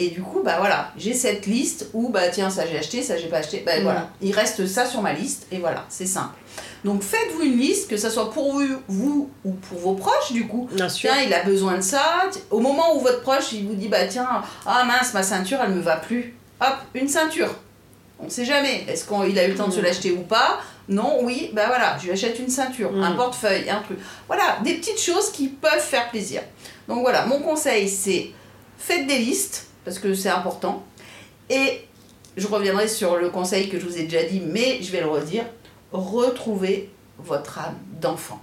Et 0.00 0.10
du 0.10 0.20
coup, 0.22 0.42
bah 0.44 0.56
voilà, 0.58 0.92
j'ai 0.96 1.12
cette 1.14 1.46
liste 1.46 1.88
où, 1.92 2.10
bah 2.10 2.28
tiens, 2.28 2.50
ça 2.50 2.64
j'ai 2.70 2.78
acheté, 2.78 3.02
ça 3.02 3.16
j'ai 3.16 3.26
pas 3.28 3.38
acheté. 3.38 3.62
Bah 3.66 3.80
Mm. 3.80 3.82
voilà, 3.82 4.10
il 4.20 4.32
reste 4.32 4.66
ça 4.66 4.84
sur 4.86 5.00
ma 5.02 5.12
liste, 5.14 5.46
et 5.50 5.56
voilà, 5.58 5.86
c'est 5.88 6.06
simple. 6.06 6.36
Donc 6.84 7.02
faites-vous 7.02 7.42
une 7.42 7.56
liste, 7.58 7.88
que 7.88 7.96
ça 7.96 8.10
soit 8.10 8.30
pour 8.30 8.52
vous, 8.52 8.66
vous 8.88 9.30
ou 9.44 9.52
pour 9.52 9.78
vos 9.78 9.94
proches, 9.94 10.32
du 10.32 10.46
coup. 10.46 10.68
Bien 10.72 10.88
sûr. 10.90 11.10
Tiens, 11.10 11.22
il 11.22 11.32
a 11.32 11.42
besoin 11.42 11.76
de 11.76 11.80
ça. 11.80 12.28
Au 12.50 12.60
moment 12.60 12.94
où 12.94 13.00
votre 13.00 13.22
proche, 13.22 13.52
il 13.54 13.66
vous 13.66 13.74
dit, 13.74 13.88
bah 13.88 14.04
tiens, 14.06 14.28
ah 14.66 14.84
mince, 14.84 15.14
ma 15.14 15.22
ceinture, 15.22 15.58
elle 15.64 15.72
me 15.72 15.80
va 15.80 15.96
plus. 15.96 16.34
Hop, 16.60 16.76
une 16.94 17.08
ceinture. 17.08 17.52
On 18.20 18.28
sait 18.28 18.44
jamais. 18.44 18.84
Est-ce 18.88 19.04
qu'il 19.06 19.38
a 19.38 19.46
eu 19.46 19.50
le 19.52 19.56
temps 19.56 19.68
de 19.68 19.72
se 19.72 19.80
l'acheter 19.80 20.10
ou 20.12 20.22
pas 20.22 20.60
Non, 20.88 21.18
oui, 21.22 21.50
bah 21.52 21.66
voilà, 21.68 21.96
je 21.98 22.04
lui 22.06 22.12
achète 22.12 22.38
une 22.38 22.48
ceinture, 22.48 22.90
Mm. 22.92 23.02
un 23.02 23.12
portefeuille, 23.12 23.70
un 23.70 23.80
truc. 23.82 23.98
Voilà, 24.26 24.58
des 24.64 24.74
petites 24.74 25.00
choses 25.00 25.30
qui 25.30 25.48
peuvent 25.48 25.80
faire 25.80 26.10
plaisir. 26.10 26.42
Donc 26.88 27.00
voilà, 27.00 27.26
mon 27.26 27.40
conseil, 27.40 27.88
c'est 27.88 28.30
faites 28.76 29.06
des 29.06 29.18
listes, 29.18 29.66
parce 29.84 29.98
que 29.98 30.14
c'est 30.14 30.30
important. 30.30 30.84
Et 31.50 31.84
je 32.36 32.46
reviendrai 32.46 32.88
sur 32.88 33.16
le 33.16 33.30
conseil 33.30 33.68
que 33.68 33.78
je 33.78 33.86
vous 33.86 33.98
ai 33.98 34.04
déjà 34.04 34.24
dit, 34.24 34.40
mais 34.40 34.82
je 34.82 34.90
vais 34.92 35.00
le 35.00 35.08
redire. 35.08 35.44
Retrouvez 35.92 36.90
votre 37.18 37.58
âme 37.58 37.76
d'enfant. 38.00 38.40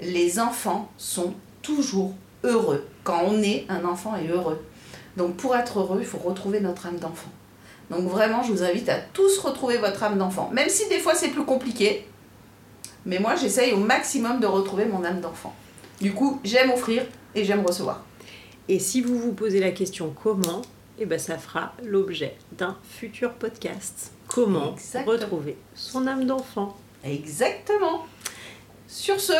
Les 0.00 0.38
enfants 0.40 0.90
sont 0.98 1.34
toujours 1.62 2.14
heureux. 2.42 2.86
Quand 3.04 3.22
on 3.26 3.42
est, 3.42 3.64
un 3.68 3.84
enfant 3.84 4.14
est 4.16 4.28
heureux. 4.28 4.64
Donc 5.16 5.36
pour 5.36 5.54
être 5.56 5.78
heureux, 5.80 5.98
il 6.00 6.06
faut 6.06 6.18
retrouver 6.18 6.60
notre 6.60 6.86
âme 6.86 6.98
d'enfant. 6.98 7.30
Donc 7.90 8.08
vraiment, 8.08 8.42
je 8.42 8.52
vous 8.52 8.62
invite 8.62 8.88
à 8.88 8.98
tous 8.98 9.38
retrouver 9.38 9.78
votre 9.78 10.02
âme 10.02 10.18
d'enfant. 10.18 10.50
Même 10.52 10.68
si 10.68 10.88
des 10.88 10.98
fois 10.98 11.14
c'est 11.14 11.28
plus 11.28 11.44
compliqué, 11.44 12.06
mais 13.04 13.18
moi 13.18 13.36
j'essaye 13.36 13.72
au 13.72 13.78
maximum 13.78 14.40
de 14.40 14.46
retrouver 14.46 14.86
mon 14.86 15.04
âme 15.04 15.20
d'enfant. 15.20 15.54
Du 16.00 16.12
coup, 16.12 16.40
j'aime 16.44 16.70
offrir 16.70 17.04
et 17.34 17.44
j'aime 17.44 17.64
recevoir. 17.64 18.04
Et 18.68 18.78
si 18.78 19.02
vous 19.02 19.18
vous 19.18 19.32
posez 19.32 19.60
la 19.60 19.70
question 19.70 20.14
comment, 20.22 20.62
eh 20.98 21.06
ben 21.06 21.18
ça 21.18 21.36
fera 21.38 21.72
l'objet 21.84 22.36
d'un 22.52 22.76
futur 22.88 23.32
podcast. 23.34 24.12
Comment 24.28 24.72
Exactement. 24.74 25.12
retrouver 25.12 25.56
son 25.74 26.06
âme 26.06 26.24
d'enfant 26.24 26.76
Exactement. 27.04 28.06
Sur 28.88 29.20
ce, 29.20 29.32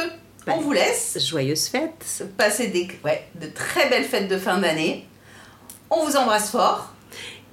Bah, 0.47 0.55
on 0.57 0.61
vous 0.61 0.73
laisse 0.73 1.19
Joyeuse 1.27 1.69
fête 1.69 2.25
passer 2.37 2.67
des, 2.69 2.89
ouais, 3.05 3.27
de 3.41 3.47
très 3.47 3.89
belles 3.89 4.05
fêtes 4.05 4.29
de 4.29 4.37
fin 4.37 4.59
d'année. 4.59 5.07
On 5.91 6.05
vous 6.05 6.17
embrasse 6.17 6.51
fort. 6.51 6.94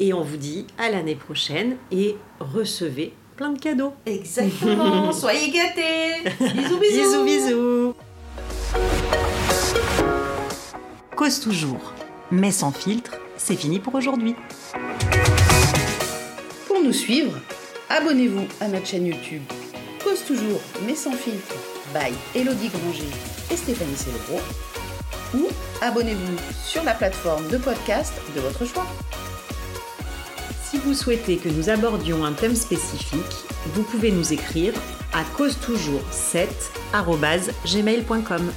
Et 0.03 0.13
on 0.13 0.21
vous 0.21 0.37
dit 0.37 0.65
à 0.79 0.89
l'année 0.89 1.13
prochaine 1.13 1.77
et 1.91 2.17
recevez 2.39 3.13
plein 3.37 3.51
de 3.51 3.59
cadeaux. 3.59 3.93
Exactement. 4.07 5.13
Soyez 5.13 5.51
gâtés. 5.51 6.27
Bisous, 6.39 6.79
bisous. 6.79 7.23
Bisous, 7.23 7.23
bisous. 7.23 7.95
Cause 11.15 11.39
toujours, 11.39 11.93
mais 12.31 12.49
sans 12.49 12.71
filtre, 12.71 13.11
c'est 13.37 13.55
fini 13.55 13.77
pour 13.77 13.93
aujourd'hui. 13.93 14.33
Pour 16.65 16.81
nous 16.83 16.93
suivre, 16.93 17.37
abonnez-vous 17.89 18.47
à 18.59 18.69
notre 18.69 18.87
chaîne 18.87 19.05
YouTube 19.05 19.43
Cause 20.03 20.25
toujours, 20.25 20.61
mais 20.87 20.95
sans 20.95 21.13
filtre, 21.13 21.53
by 21.93 22.11
Elodie 22.33 22.69
Granger 22.69 23.11
et 23.51 23.55
Stéphanie 23.55 23.95
Célébro. 23.95 24.39
Ou 25.35 25.47
abonnez-vous 25.79 26.37
sur 26.65 26.83
la 26.83 26.95
plateforme 26.95 27.47
de 27.49 27.57
podcast 27.57 28.13
de 28.35 28.41
votre 28.41 28.65
choix. 28.65 28.87
Vous 30.83 30.95
souhaitez 30.95 31.37
que 31.37 31.47
nous 31.47 31.69
abordions 31.69 32.25
un 32.25 32.33
thème 32.33 32.55
spécifique, 32.55 33.45
vous 33.73 33.83
pouvez 33.83 34.11
nous 34.11 34.33
écrire 34.33 34.73
à 35.13 35.23
cause 35.37 35.55
toujours 35.59 36.01
7gmail.com. 36.11 38.51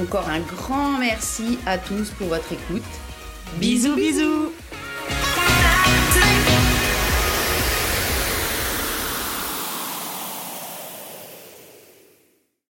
Encore 0.00 0.28
un 0.28 0.38
grand 0.40 0.96
merci 0.98 1.58
à 1.66 1.76
tous 1.76 2.10
pour 2.10 2.28
votre 2.28 2.52
écoute. 2.52 2.84
Bisous 3.56 3.96
bisous 3.96 4.52